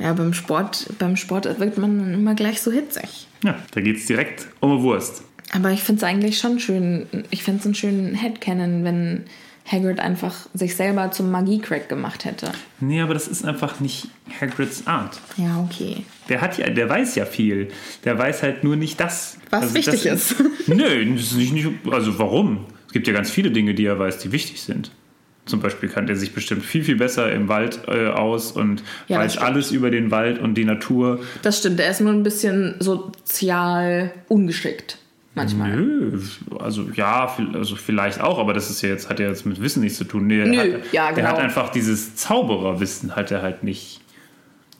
[0.00, 3.28] Ja, beim Sport, beim Sport wird man immer gleich so hitzig.
[3.44, 5.22] Ja, da geht es direkt um eine Wurst.
[5.52, 9.24] Aber ich finde es eigentlich schon schön, ich finde es einen schönen Headcanon, wenn
[9.66, 12.52] Hagrid einfach sich selber zum Magie-Crack gemacht hätte.
[12.80, 14.08] Nee, aber das ist einfach nicht
[14.40, 15.20] Hagrids Art.
[15.38, 16.04] Ja, okay.
[16.28, 17.68] Der hat ja, der weiß ja viel.
[18.04, 19.38] Der weiß halt nur nicht das.
[19.50, 20.44] Was wichtig das ist.
[20.66, 22.66] Nö, das ist nicht, nicht, also warum?
[22.86, 24.90] Es gibt ja ganz viele Dinge, die er weiß, die wichtig sind.
[25.46, 29.18] Zum Beispiel kann er sich bestimmt viel, viel besser im Wald äh, aus und Ja,
[29.18, 31.20] weiß alles über den Wald und die Natur.
[31.42, 34.98] Das stimmt, er ist nur ein bisschen sozial ungeschickt.
[35.36, 35.74] Manchmal.
[35.76, 36.20] Nö,
[36.60, 39.80] also ja, also vielleicht auch, aber das ist ja jetzt, hat ja jetzt mit Wissen
[39.82, 40.26] nichts zu tun.
[40.28, 41.28] Nee, Nö, hat, ja, genau.
[41.28, 44.00] hat einfach dieses Zaubererwissen hat er halt nicht.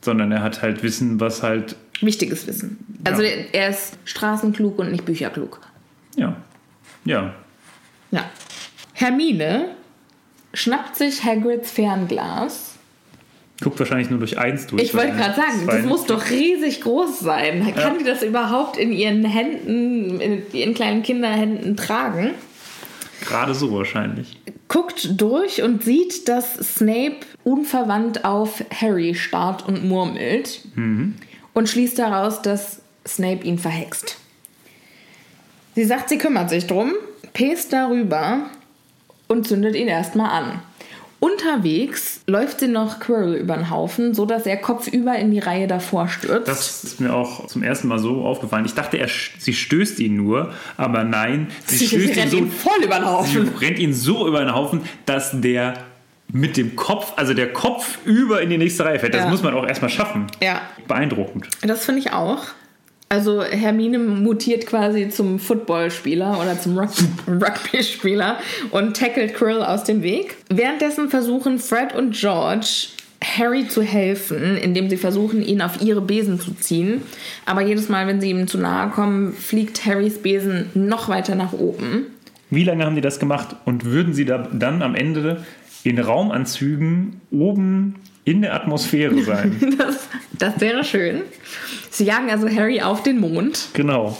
[0.01, 2.79] Sondern er hat halt Wissen, was halt, Wichtiges Wissen.
[3.05, 3.29] Also Ja.
[3.31, 5.61] er- er ist straßenklug und nicht bücherklug.
[6.17, 6.37] ja,
[7.05, 7.35] ja,
[8.11, 8.25] Ja.
[8.93, 9.71] Hermine
[10.53, 12.74] schnappt sich Hagrids Fernglas
[13.65, 14.83] guckt wahrscheinlich nur durch eins durch.
[14.83, 17.75] Ich wollte gerade sagen, das muss doch riesig groß sein.
[17.75, 22.33] Kann die das überhaupt in ihren Händen, in ihren kleinen Kinderhänden tragen?
[23.23, 24.39] Gerade so wahrscheinlich.
[24.69, 30.61] Guckt durch und sieht, dass Snape unverwandt auf Harry starrt und murmelt
[31.55, 34.19] und schließt daraus, dass Snape ihn verhext.
[35.75, 36.93] Sie sagt, sie kümmert sich drum,
[37.33, 38.51] pest darüber
[39.27, 40.63] und zündet ihn erstmal an.
[41.25, 46.09] Unterwegs läuft sie noch Quirrell über den Haufen, sodass er kopfüber in die Reihe davor
[46.09, 46.49] stürzt.
[46.49, 48.65] Das ist mir auch zum ersten Mal so aufgefallen.
[48.67, 49.09] Ich dachte, er,
[49.39, 52.97] sie stößt ihn nur, aber nein, sie, sie stößt ihn rennt so, ihn voll über
[52.97, 53.49] den sie Haufen.
[53.61, 55.75] rennt ihn so über den Haufen, dass der
[56.33, 59.15] mit dem Kopf, also der Kopf über in die nächste Reihe fällt.
[59.15, 59.29] Das Ja.
[59.31, 60.27] muss man auch erstmal schaffen.
[60.43, 61.49] Ja, Beeindruckend.
[61.63, 62.45] das finde ich auch.
[63.15, 66.91] Also Hermine mutiert quasi zum Footballspieler oder zum Rug-
[67.29, 68.39] Rugby-Spieler
[68.73, 70.37] und tackelt Quirrell aus dem Weg.
[70.49, 72.89] Währenddessen versuchen Fred und George
[73.23, 77.03] Harry zu helfen, indem sie versuchen, ihn auf ihre Besen zu ziehen.
[77.47, 81.53] Aber jedes Mal, wenn sie ihm zu nahe kommen, fliegt Harrys Besen noch weiter nach
[81.53, 82.07] oben.
[82.51, 85.45] Wie lange haben die das gemacht und würden sie da dann am Ende
[85.85, 87.95] in Raumanzügen oben
[88.25, 89.55] in der Atmosphäre sein?
[89.79, 90.09] Das,
[90.39, 91.23] das wäre schön.
[91.91, 93.69] Sie jagen also Harry auf den Mond.
[93.73, 94.17] genau.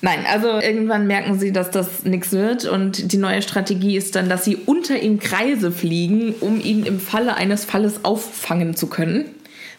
[0.00, 4.28] Nein, also irgendwann merken sie, dass das nichts wird und die neue Strategie ist dann,
[4.28, 9.24] dass sie unter ihm Kreise fliegen, um ihn im Falle eines Falles auffangen zu können.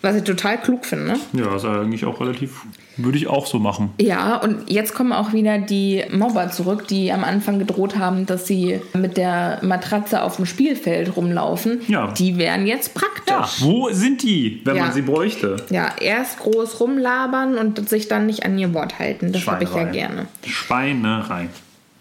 [0.01, 1.15] Was ich total klug finde.
[1.33, 2.61] Ja, ist eigentlich auch relativ,
[2.95, 3.91] würde ich auch so machen.
[3.99, 8.47] Ja, und jetzt kommen auch wieder die Mobber zurück, die am Anfang gedroht haben, dass
[8.47, 11.81] sie mit der Matratze auf dem Spielfeld rumlaufen.
[11.89, 12.11] Ja.
[12.13, 13.61] Die wären jetzt praktisch.
[13.61, 14.83] Wo sind die, wenn Ja.
[14.83, 15.57] man sie bräuchte?
[15.69, 19.33] Ja, erst groß rumlabern und sich dann nicht an ihr Wort halten.
[19.33, 20.27] Das habe ich ja gerne.
[20.47, 21.49] Schweinerei.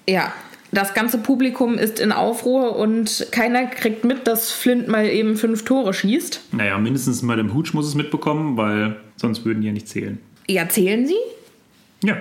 [0.09, 0.33] Ja,
[0.71, 5.65] das ganze Publikum ist in Aufruhr und keiner kriegt mit, dass Flint mal eben fünf
[5.65, 6.41] Tore schießt.
[6.53, 10.19] Naja, mindestens mal dem Hutsch muss es mitbekommen, weil sonst würden die ja nicht zählen.
[10.47, 11.17] Ja, zählen sie?
[12.05, 12.17] Ja,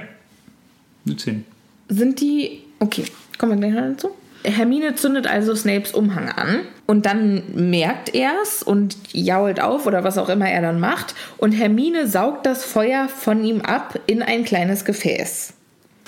[1.05, 1.45] die zählen.
[1.89, 2.63] Sind die.
[2.79, 3.05] Okay,
[3.37, 4.11] kommen wir gleich dazu.
[4.43, 10.03] Hermine zündet also Snapes Umhang an und dann merkt er es und jault auf oder
[10.03, 14.21] was auch immer er dann macht und Hermine saugt das Feuer von ihm ab in
[14.21, 15.53] ein kleines Gefäß.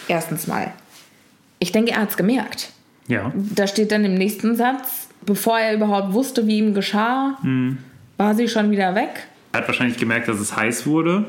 [0.08, 0.72] Erstens mal.
[1.60, 2.72] Ich denke, er hat es gemerkt.
[3.08, 3.32] Ja.
[3.36, 7.38] Da steht dann im nächsten Satz, bevor er überhaupt wusste, wie ihm geschah,
[8.18, 9.28] war sie schon wieder weg.
[9.52, 11.26] Er hat wahrscheinlich gemerkt, dass es heiß wurde,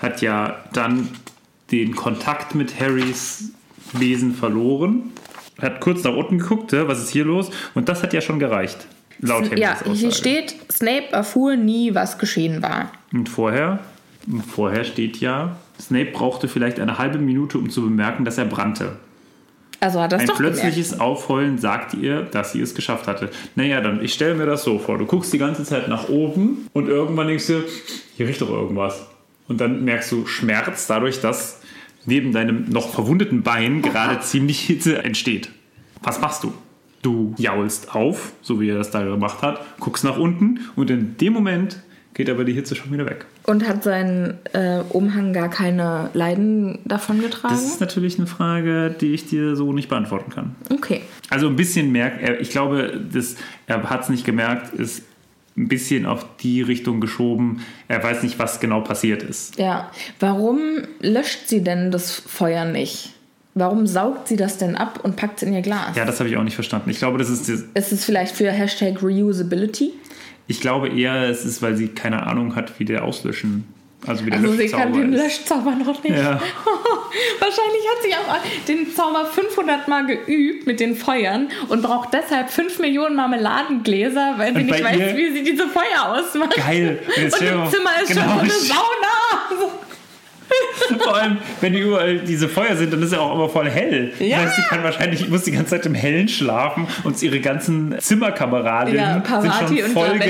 [0.00, 1.08] hat ja dann
[1.70, 3.52] den Kontakt mit Harrys
[3.92, 5.12] Wesen verloren,
[5.60, 7.50] hat kurz nach unten geguckt, was ist hier los?
[7.74, 8.86] Und das hat ja schon gereicht.
[9.20, 9.92] Laut Harrys Ja, Aussage.
[9.92, 12.90] hier steht, Snape erfuhr nie, was geschehen war.
[13.12, 13.78] Und vorher,
[14.26, 18.44] und vorher steht ja, Snape brauchte vielleicht eine halbe Minute, um zu bemerken, dass er
[18.46, 18.96] brannte.
[19.82, 20.60] Also hat es Ein doch gemerkt.
[20.60, 23.30] plötzliches Aufheulen sagt ihr, dass sie es geschafft hatte.
[23.56, 24.96] Naja, dann, ich stelle mir das so vor.
[24.96, 27.64] Du guckst die ganze Zeit nach oben und irgendwann denkst du,
[28.16, 29.04] hier riecht doch irgendwas.
[29.48, 31.60] Und dann merkst du Schmerz dadurch, dass
[32.06, 35.50] neben deinem noch verwundeten Bein gerade ziemlich Hitze entsteht.
[36.00, 36.52] Was machst du?
[37.02, 41.16] Du jaulst auf, so wie er das da gemacht hat, guckst nach unten und in
[41.16, 41.82] dem Moment
[42.14, 43.26] geht aber die Hitze schon wieder weg.
[43.44, 47.54] Und hat sein äh, Umhang gar keine Leiden davon getragen?
[47.54, 50.54] Das ist natürlich eine Frage, die ich dir so nicht beantworten kann.
[50.70, 51.02] okay.
[51.30, 53.36] Also ein bisschen merkt er, ich glaube, das,
[53.66, 55.02] er hat es nicht gemerkt, ist
[55.56, 57.62] ein bisschen auf die Richtung geschoben.
[57.88, 59.58] Er weiß nicht, was genau passiert ist.
[59.58, 59.90] Ja.
[60.20, 60.58] Warum
[61.00, 63.12] löscht sie denn das Feuer nicht?
[63.54, 65.94] Warum saugt sie das denn ab und packt es in ihr Glas?
[65.94, 66.88] Ja, das habe ich auch nicht verstanden.
[66.88, 69.92] Ich glaube, das ist, Ist es vielleicht für Hashtag Reusability?
[70.46, 73.64] Ich glaube eher, es ist, weil sie keine Ahnung hat, wie der auslöschen,
[74.06, 75.12] also wie der Also sie kann den.
[75.12, 76.16] Löschzauber noch nicht.
[76.16, 76.40] Ja.
[77.38, 82.50] Wahrscheinlich hat sie auch den Zauber 500 Mal geübt mit den Feuern und braucht deshalb
[82.50, 86.56] 5 Millionen Marmeladengläser, weil sie Und nicht weiß, wie sie diese Feuer ausmacht.
[86.56, 87.00] Geil.
[87.06, 89.72] Und im Zimmer ist genau, schon so eine Sauna.
[90.98, 94.12] Vor allem, wenn überall diese Feuer sind, dann ist ja auch immer voll hell.
[94.18, 94.38] Ja.
[94.38, 97.96] Das heißt, sie kann wahrscheinlich, muss die ganze Zeit im Hellen schlafen und ihre ganzen
[97.98, 100.20] Zimmerkameradinnen Ja, sind, schon voll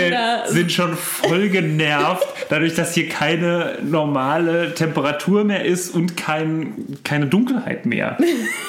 [0.46, 7.26] sind schon voll genervt, dadurch, dass hier keine normale Temperatur mehr ist und kein, keine
[7.26, 8.16] Dunkelheit mehr.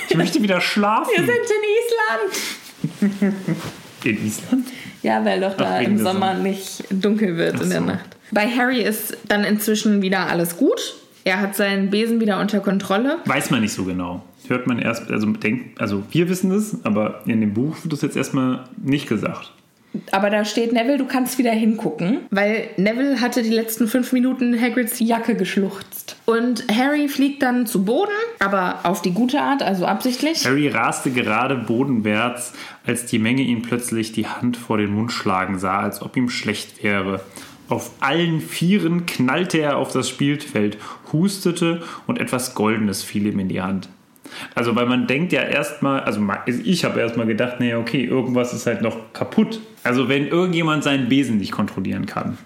[0.09, 1.11] Ich möchte wieder schlafen.
[1.15, 3.35] Wir sind in Island.
[4.03, 4.67] In Island?
[5.01, 6.49] Ja, weil doch da Ach, im Sommer Sonne.
[6.49, 7.85] nicht dunkel wird in der so.
[7.85, 8.05] Nacht.
[8.31, 10.95] Bei Harry ist dann inzwischen wieder alles gut.
[11.23, 13.19] Er hat seinen Besen wieder unter Kontrolle.
[13.25, 14.23] Weiß man nicht so genau.
[14.47, 18.01] Hört man erst, also denkt, also wir wissen es, aber in dem Buch wird das
[18.01, 19.51] jetzt erstmal nicht gesagt.
[20.11, 24.59] Aber da steht Neville, du kannst wieder hingucken, weil Neville hatte die letzten fünf Minuten
[24.59, 26.15] Hagrids Jacke geschluchzt.
[26.25, 30.45] Und Harry fliegt dann zu Boden, aber auf die gute Art, also absichtlich.
[30.45, 32.53] Harry raste gerade bodenwärts,
[32.85, 36.29] als die Menge ihn plötzlich die Hand vor den Mund schlagen sah, als ob ihm
[36.29, 37.21] schlecht wäre.
[37.69, 40.77] Auf allen Vieren knallte er auf das Spielfeld,
[41.11, 43.89] hustete und etwas Goldenes fiel ihm in die Hand.
[44.55, 48.65] Also, weil man denkt ja erstmal, also ich habe erstmal gedacht, naja, okay, irgendwas ist
[48.65, 49.59] halt noch kaputt.
[49.83, 52.37] Also, wenn irgendjemand seinen Besen nicht kontrollieren kann.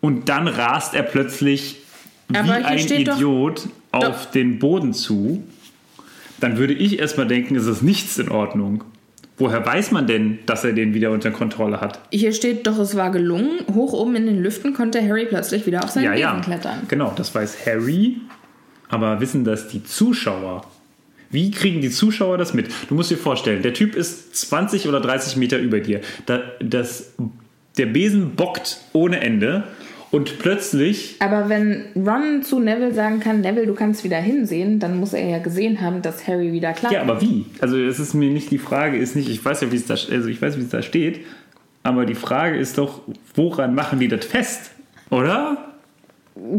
[0.00, 1.76] Und dann rast er plötzlich
[2.28, 4.30] wie ein steht doch- Idiot auf Doch.
[4.30, 5.44] den Boden zu,
[6.40, 8.84] dann würde ich erstmal denken, es ist nichts in Ordnung.
[9.40, 11.98] Woher weiß man denn, dass er den wieder unter Kontrolle hat?
[12.10, 13.60] Hier steht doch, es war gelungen.
[13.74, 16.40] Hoch oben in den Lüften konnte Harry plötzlich wieder auf seinen ja, Besen ja.
[16.40, 16.80] klettern.
[16.88, 18.18] Genau, das weiß Harry.
[18.90, 20.66] Aber wissen das die Zuschauer?
[21.30, 22.68] Wie kriegen die Zuschauer das mit?
[22.88, 26.02] Du musst dir vorstellen, der Typ ist 20 oder 30 Meter über dir.
[26.26, 27.14] Da, das,
[27.78, 29.64] der Besen bockt ohne Ende
[30.10, 34.98] und plötzlich Aber wenn Ron zu Neville sagen kann, Neville, du kannst wieder hinsehen, dann
[34.98, 37.46] muss er ja gesehen haben, dass Harry wieder klar Ja, aber wie?
[37.60, 39.94] Also es ist mir nicht die Frage, ist nicht, ich weiß ja, wie es da,
[39.94, 41.20] also ich weiß, wie es da steht,
[41.82, 43.02] aber die Frage ist doch,
[43.34, 44.72] woran machen die das fest?
[45.10, 45.70] Oder?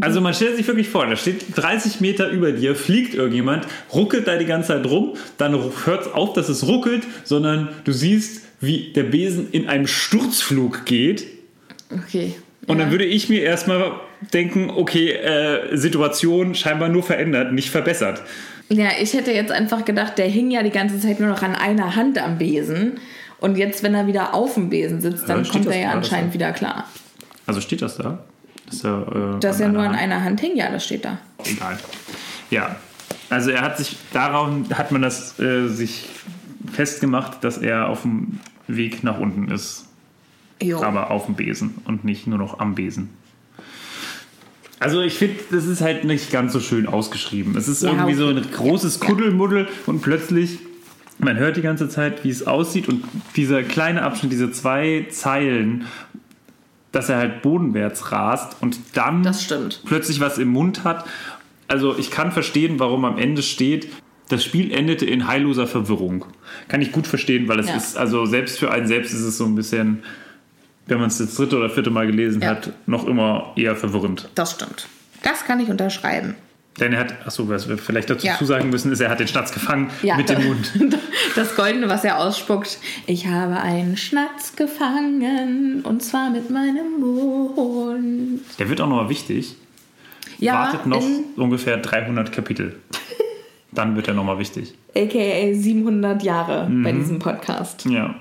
[0.00, 4.26] Also man stellt sich wirklich vor, da steht 30 Meter über dir, fliegt irgendjemand, ruckelt
[4.26, 8.42] da die ganze Zeit rum, dann hört es auf, dass es ruckelt, sondern du siehst,
[8.60, 11.26] wie der Besen in einem Sturzflug geht.
[11.90, 12.34] Okay.
[12.66, 12.84] Und ja.
[12.84, 13.92] dann würde ich mir erstmal
[14.32, 18.22] denken, okay, äh, Situation scheinbar nur verändert, nicht verbessert.
[18.68, 21.54] Ja, ich hätte jetzt einfach gedacht, der hing ja die ganze Zeit nur noch an
[21.54, 23.00] einer Hand am Besen.
[23.38, 26.32] Und jetzt, wenn er wieder auf dem Besen sitzt, dann steht kommt er ja anscheinend
[26.32, 26.34] so.
[26.34, 26.88] wieder klar.
[27.46, 28.18] Also steht das da?
[28.70, 29.98] Ist er, äh, Das ja nur an Hand?
[29.98, 30.56] einer Hand hing.
[30.56, 31.18] Ja, das steht da.
[31.44, 31.76] Egal.
[32.50, 32.76] Ja.
[33.28, 36.04] Also er hat sich darauf hat man das äh, sich
[36.72, 38.38] festgemacht, dass er auf dem
[38.68, 39.86] Weg nach unten ist.
[40.62, 40.82] Jo.
[40.82, 43.10] aber auf dem Besen und nicht nur noch am Besen.
[44.80, 47.56] Also ich finde, das ist halt nicht ganz so schön ausgeschrieben.
[47.56, 48.98] Es ist Ja, irgendwie so ein großes.
[48.98, 50.58] Kuddelmuddel und plötzlich,
[51.18, 53.04] man hört die ganze Zeit, wie es aussieht und
[53.36, 55.84] dieser kleine Abschnitt, diese zwei Zeilen,
[56.90, 59.82] dass er halt bodenwärts rast und dann Das stimmt.
[59.86, 61.04] plötzlich was im Mund hat.
[61.68, 63.88] Also ich kann verstehen, warum am Ende steht,
[64.28, 66.24] das Spiel endete in heilloser Verwirrung.
[66.68, 67.76] Kann ich gut verstehen, weil es Ja.
[67.76, 70.02] ist, also selbst für einen selbst ist es so ein bisschen,
[70.92, 72.48] wenn man es das dritte oder vierte Mal gelesen Ja.
[72.50, 74.28] hat, noch immer eher verwirrend.
[74.34, 74.86] Das stimmt.
[75.22, 76.34] Das kann ich unterschreiben.
[76.80, 78.36] Denn er hat, achso, was wir vielleicht dazu Ja.
[78.42, 80.16] sagen müssen, ist, er hat den Schnatz gefangen Ja.
[80.16, 80.72] mit dem Mund.
[81.34, 82.78] Das Goldene, was er ausspuckt.
[83.06, 88.40] Ich habe einen Schnatz gefangen und zwar mit meinem Mund.
[88.58, 89.56] Der wird auch noch mal wichtig.
[90.38, 91.04] Ja, Wartet noch
[91.36, 92.76] ungefähr 300 Kapitel.
[93.72, 94.74] Dann wird er noch mal wichtig.
[94.94, 96.82] aka 700 Jahre Mhm.
[96.82, 97.84] bei diesem Podcast.
[97.86, 98.14] Ja.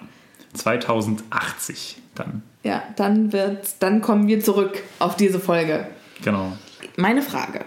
[0.53, 2.43] 2080 dann.
[2.63, 5.87] Ja, dann wird, dann kommen wir zurück auf diese Folge.
[6.23, 6.53] Genau.
[6.95, 7.65] Meine Frage: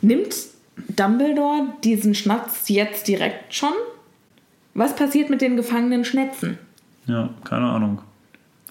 [0.00, 0.34] Nimmt
[0.96, 3.72] Dumbledore diesen Schnatz jetzt direkt schon?
[4.74, 6.58] Was passiert mit den gefangenen Schnätzen?
[7.06, 8.00] Ja, keine Ahnung.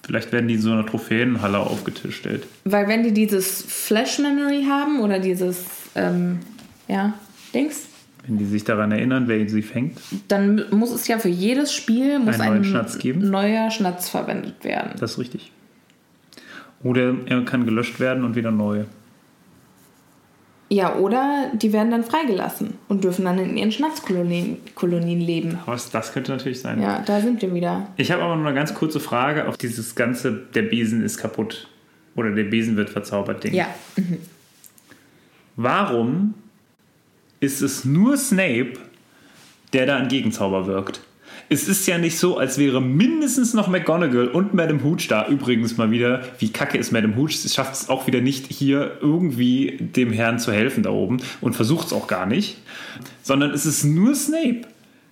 [0.04, 2.46] Vielleicht werden die in so einer Trophäenhalle aufgestellt.
[2.64, 6.40] Weil wenn die dieses Flash Memory haben oder dieses, ähm,
[6.88, 7.14] ja,
[7.54, 7.86] Dings,
[8.26, 9.98] Wenn die sich daran erinnern, wer sie fängt.
[10.28, 13.30] dann muss es ja für jedes Spiel muss ein Schnatz geben?
[13.30, 14.92] neuer Schnatz verwendet werden.
[15.00, 15.50] Das ist richtig.
[16.84, 18.84] Oder er kann gelöscht werden und wieder neu.
[20.68, 25.58] Ja, oder die werden dann freigelassen und dürfen dann in ihren Schnatzkolonien Kolonien leben.
[25.66, 26.80] Was, das könnte natürlich sein.
[26.80, 27.88] Ja, da sind wir wieder.
[27.98, 31.68] Ich habe aber noch eine ganz kurze Frage auf dieses ganze, der Besen ist kaputt.
[32.16, 33.52] Oder der Besen wird verzaubert Ding.
[33.52, 33.66] Ja,
[35.56, 36.34] Warum
[37.42, 38.72] ist es nur Snape,
[39.72, 41.00] der da einen Gegenzauber wirkt?
[41.48, 45.26] Es ist ja nicht so, als wäre mindestens noch McGonagall und Madame Hooch da.
[45.26, 47.36] Übrigens mal wieder, wie kacke ist Madame Hooch?
[47.36, 51.54] Sie schafft es auch wieder nicht, hier irgendwie dem Herrn zu helfen da oben und
[51.54, 52.56] versucht es auch gar nicht.
[53.22, 54.62] Sondern es ist nur Snape.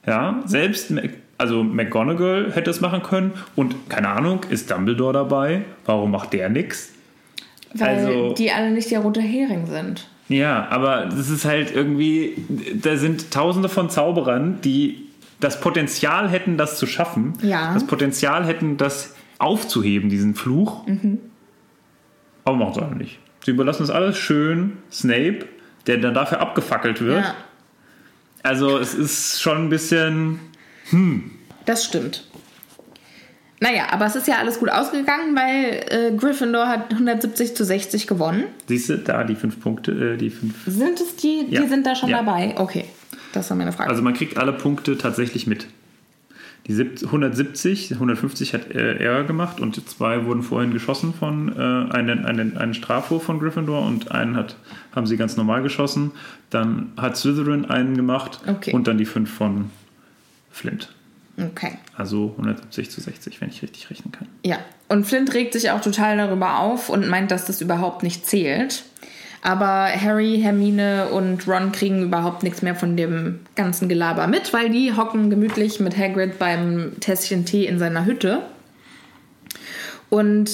[0.07, 5.63] Ja, selbst, Mac- also McGonagall hätte es machen können und keine Ahnung, ist Dumbledore dabei?
[5.85, 6.93] Warum macht der nichts?
[7.75, 10.09] weil Also- die alle nicht der rote Hering sind.
[10.31, 12.37] Ja, aber das ist halt irgendwie,
[12.75, 15.09] da sind tausende von Zauberern, die
[15.41, 17.33] das Potenzial hätten, das zu schaffen.
[17.43, 17.75] Ja.
[17.75, 20.87] Das Potenzial hätten, das aufzuheben, diesen Fluch.
[22.45, 23.19] Aber machen sie alle nicht.
[23.45, 25.47] Sie überlassen es alles schön Snape,
[25.89, 27.25] der dann dafür abgefackelt wird.
[27.25, 27.35] Ja,
[28.45, 30.39] Also es ist schon ein bisschen,
[31.67, 32.30] das stimmt.
[33.63, 38.07] Naja, aber es ist ja alles gut ausgegangen, weil äh, Gryffindor hat 170 zu 60
[38.07, 38.45] gewonnen.
[38.67, 40.55] siehst du, da die fünf Punkte, äh, die fünf.
[40.67, 41.67] Sind es die, die Ja.
[41.67, 42.23] sind da schon Ja.
[42.23, 42.55] dabei?
[42.57, 42.87] Okay,
[43.35, 43.91] das war meine Frage.
[43.91, 45.67] Also man kriegt alle Punkte tatsächlich mit.
[46.67, 51.93] Die sieb- 170, 150 hat äh, er gemacht und zwei wurden vorhin geschossen von äh,
[51.95, 54.57] einen, einen, einen Strafwurf von Gryffindor und einen hat,
[54.95, 56.13] haben sie ganz normal geschossen.
[56.51, 58.73] Dann hat Slytherin einen gemacht Okay.
[58.73, 59.71] und dann die fünf von
[60.51, 60.91] Flint.
[61.45, 61.73] Okay.
[61.97, 64.29] Also 170 zu 60, wenn ich richtig rechnen kann.
[64.45, 68.27] Ja, und Flint regt sich auch total darüber auf und meint, dass das überhaupt nicht
[68.27, 68.85] zählt.
[69.43, 74.69] Aber Harry, Hermine und Ron kriegen überhaupt nichts mehr von dem ganzen Gelaber mit, weil
[74.69, 78.43] die hocken gemütlich mit Hagrid beim Tässchen Tee in seiner Hütte.
[80.11, 80.51] Und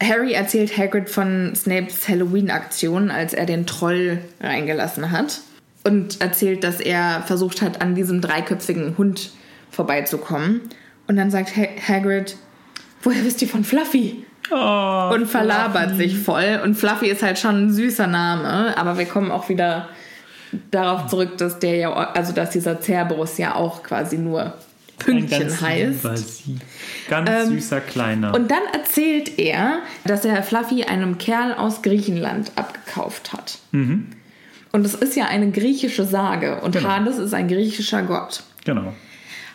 [0.00, 5.40] Harry erzählt Hagrid von Snapes Halloween-Aktion, als er den Troll reingelassen hat.
[5.82, 9.30] Und erzählt, dass er versucht hat, an diesem dreiköpfigen Hund
[9.70, 10.62] vorbeizukommen.
[11.06, 12.36] Und dann sagt ha Hagrid,
[13.02, 14.24] woher wisst ihr von Fluffy?
[14.50, 16.60] Oh, Und verlabert sich voll.
[16.64, 19.88] Und Fluffy ist halt schon ein süßer Name, aber wir kommen auch wieder
[20.70, 24.54] darauf zurück, dass der ja, also dass dieser Cerberus ja auch quasi nur
[24.98, 26.02] Pünktchen heißt.
[27.08, 28.34] Ganz Ähm, süßer Kleiner.
[28.34, 33.58] Und dann erzählt er, dass er Fluffy einem Kerl aus Griechenland abgekauft hat.
[33.72, 36.88] Und es ist ja eine griechische Sage und Genau.
[36.88, 38.42] Hades ist ein griechischer Gott.
[38.64, 38.94] genau.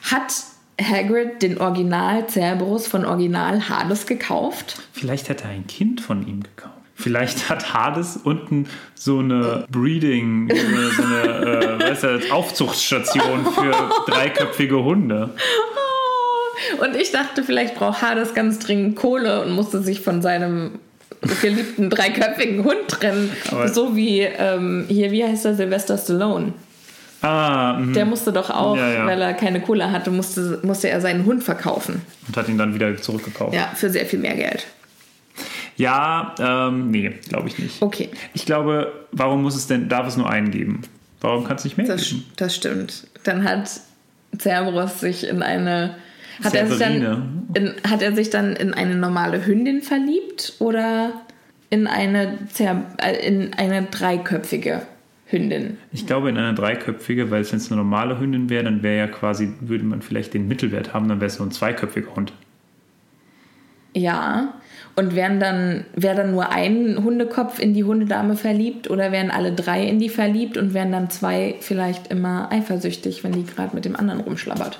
[0.04, 0.34] Hat
[0.82, 4.82] Hagrid den Original Cerberus von Original Hades gekauft?
[4.92, 6.74] Vielleicht hat er ein Kind von ihm gekauft.
[6.96, 10.50] Vielleicht hat Hades unten so eine Breeding,
[10.96, 13.72] so eine, äh, weißt du, Aufzuchtstation für
[14.12, 15.32] dreiköpfige Hunde.
[16.80, 20.80] Und ich dachte, vielleicht braucht Hades ganz dringend Kohle und musste sich von seinem
[21.42, 23.32] geliebten dreiköpfigen Hund trennen.
[23.52, 26.54] Aber- so wie ähm, hier, wie heißt der Sylvester Stallone?
[27.24, 27.94] Ah, mhm.
[27.94, 29.06] Der musste doch auch, Ja, ja.
[29.06, 32.02] weil er keine Kohle hatte, musste, musste er seinen Hund verkaufen.
[32.28, 33.54] und hat ihn dann wieder zurückgekauft.
[33.54, 34.68] Ja, für sehr viel mehr Geld.
[35.78, 37.82] Ja, ähm, nee, glaube ich nicht.
[37.82, 40.82] Okay, Ich glaube, warum muss es denn, darf es nur einen geben?
[41.22, 42.26] Warum kann es nicht mehr das, geben?
[42.36, 43.08] das stimmt.
[43.24, 43.70] Dann hat
[44.38, 45.96] Cerberus sich in eine.
[46.44, 51.14] Hat er, sich dann in, hat er sich dann in eine normale Hündin verliebt oder
[51.70, 54.82] in eine, Cer äh, in eine dreiköpfige
[55.26, 55.78] Hündin?
[55.92, 58.98] Ich glaube in eine dreiköpfige, weil es wenn es eine normale Hündin wäre, dann wäre
[58.98, 62.34] ja quasi, würde man vielleicht den Mittelwert haben, dann wäre es so ein zweiköpfiger Hund.
[63.96, 64.54] Ja.
[64.96, 69.52] Und wären dann, wäre dann nur ein Hundekopf in die Hundedame verliebt oder wären alle
[69.52, 73.86] drei in die verliebt und wären dann zwei vielleicht immer eifersüchtig, wenn die gerade mit
[73.86, 74.80] dem anderen rumschlabbert?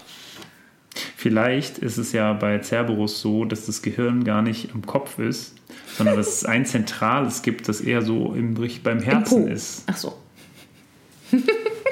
[1.16, 5.56] Vielleicht ist es ja bei Cerberus so, dass das Gehirn gar nicht im Kopf ist,
[5.98, 9.84] sondern dass es ein zentrales gibt, das eher so im, beim Im Herzen ist.
[9.88, 10.14] Ach so.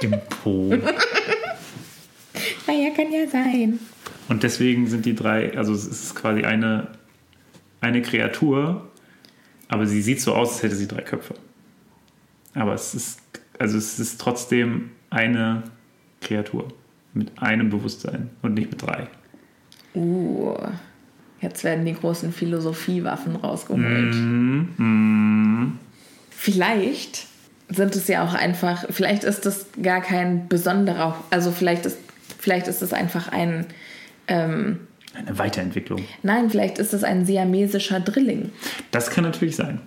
[0.01, 0.73] Im Po.
[2.67, 3.79] Naja, kann ja sein.
[4.29, 6.87] Und deswegen sind die drei, also es ist quasi eine,
[7.81, 8.89] eine Kreatur,
[9.67, 11.35] aber sie sieht so aus, als hätte sie drei Köpfe.
[12.53, 13.19] Aber es ist,
[13.59, 15.63] also es ist trotzdem eine
[16.21, 16.69] Kreatur
[17.13, 19.07] mit einem Bewusstsein und nicht mit drei.
[19.93, 20.55] Uh,
[21.41, 24.15] jetzt werden die großen Philosophiewaffen rausgeholt.
[26.29, 27.27] Vielleicht
[27.75, 31.97] sind es ja auch einfach, vielleicht ist das gar kein besonderer, also vielleicht ist,
[32.39, 33.65] vielleicht ist es einfach ein,
[34.27, 34.79] ähm,
[35.13, 36.03] Eine Weiterentwicklung.
[36.23, 38.51] nein, vielleicht ist es ein siamesischer Drilling.
[38.91, 39.81] Das kann natürlich sein.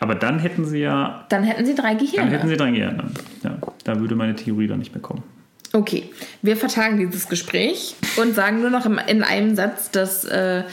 [0.00, 2.30] Aber dann hätten sie ja, Dann hätten sie drei dann Gehirne.
[2.30, 3.12] hätten sie dran geändert.
[3.44, 5.22] Ja, da würde meine Theorie dann nicht mehr kommen.
[5.72, 6.10] Okay,
[6.42, 10.64] wir vertagen dieses Gespräch und sagen nur noch in einem Satz, dass äh,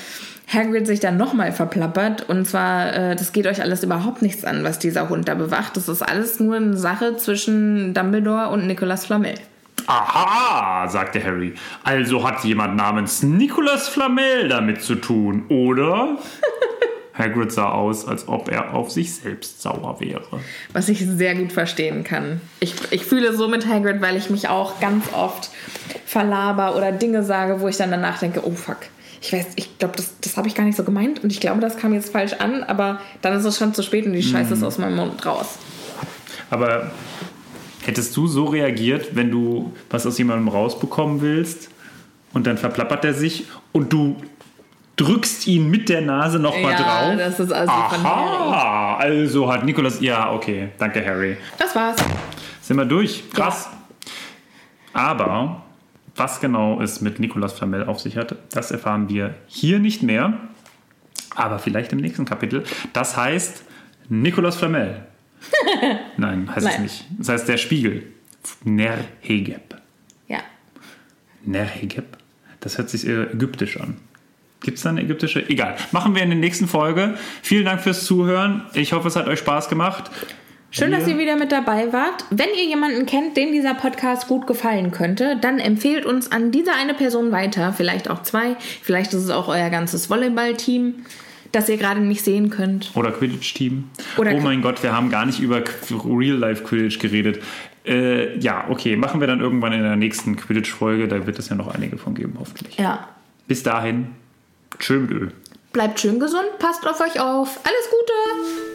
[0.48, 2.30] Hagrid sich dann nochmal verplappert.
[2.30, 5.76] Und zwar, äh, das geht euch alles überhaupt nichts an, was dieser Hund da bewacht.
[5.78, 9.36] Das ist alles nur eine Sache zwischen Dumbledore und Nicolas Flamel.
[9.88, 11.54] Aha, sagte Harry.
[11.84, 16.18] Also hat jemand namens Nicolas Flamel damit zu tun, oder?
[17.18, 20.42] Hagrid sah aus, als ob er auf sich selbst sauer wäre.
[20.74, 22.42] Was ich sehr gut verstehen kann.
[22.60, 25.50] Ich, ich fühle so mit Hagrid, weil ich mich auch ganz oft
[26.06, 28.80] verlaber oder Dinge sage, wo ich dann danach denke, oh fuck.
[29.26, 31.60] Ich weiß, ich glaube, das, das habe ich gar nicht so gemeint und ich glaube,
[31.60, 34.54] das kam jetzt falsch an, aber dann ist es schon zu spät und die Scheiße
[34.54, 35.58] ist aus meinem Mund raus.
[36.52, 36.92] Aber
[37.84, 41.70] hättest du so reagiert, wenn du was aus jemandem rausbekommen willst
[42.34, 44.16] und dann verplappert er sich und du
[44.98, 47.18] drückst ihn mit der Nase nochmal Ja, drauf?
[47.18, 47.72] das ist also.
[47.74, 50.00] Aha, also hat Nicolas.
[50.02, 51.36] Ja, okay, danke, Harry.
[51.58, 51.96] Das war's.
[52.62, 53.24] Sind wir durch?
[53.34, 53.70] Krass.
[54.94, 55.64] Aber
[56.16, 60.34] was genau es mit Nicolas Flamel auf sich hat, das erfahren wir hier nicht mehr.
[61.36, 62.64] Aber vielleicht im nächsten Kapitel.
[62.94, 63.64] Das heißt
[64.08, 65.04] Nicolas Flamel.
[66.18, 66.84] Nein, heißt es Nein.
[66.84, 67.06] nicht.
[67.18, 68.04] Das heißt der Spiegel.
[68.64, 69.76] Nerhegeb.
[70.28, 70.40] Ja.
[71.44, 72.18] Nerhegeb?
[72.62, 73.98] Das hört sich eher ägyptisch an.
[74.62, 75.48] Gibt es da eine ägyptische?
[75.50, 75.76] Egal.
[75.92, 77.16] Machen wir in der nächsten Folge.
[77.44, 78.64] Vielen Dank fürs Zuhören.
[78.74, 80.10] Ich hoffe, es hat euch Spaß gemacht.
[80.78, 82.26] Schön, dass ihr wieder mit dabei wart.
[82.32, 86.74] Wenn ihr jemanden kennt, dem dieser Podcast gut gefallen könnte, dann empfehlt uns an diese
[86.74, 87.72] eine Person weiter.
[87.72, 88.58] Vielleicht auch zwei.
[88.82, 90.96] Vielleicht ist es auch euer ganzes Volleyballteam,
[91.54, 92.92] das ihr gerade nicht sehen könnt.
[92.94, 93.86] Oder Quidditch-Team.
[94.18, 97.42] Oder oh mein Gott, wir haben gar nicht über Real-Life-Quidditch geredet.
[97.86, 101.08] Äh, ja, okay, machen wir dann irgendwann in der nächsten Quidditch-Folge.
[101.08, 102.78] Da wird es ja noch einige von geben, hoffentlich.
[102.78, 103.08] Ja.
[103.48, 104.08] Bis dahin,
[104.80, 105.32] schön mit Öl.
[105.72, 107.62] Bleibt schön gesund, passt auf euch auf.
[107.64, 108.75] Alles Gute!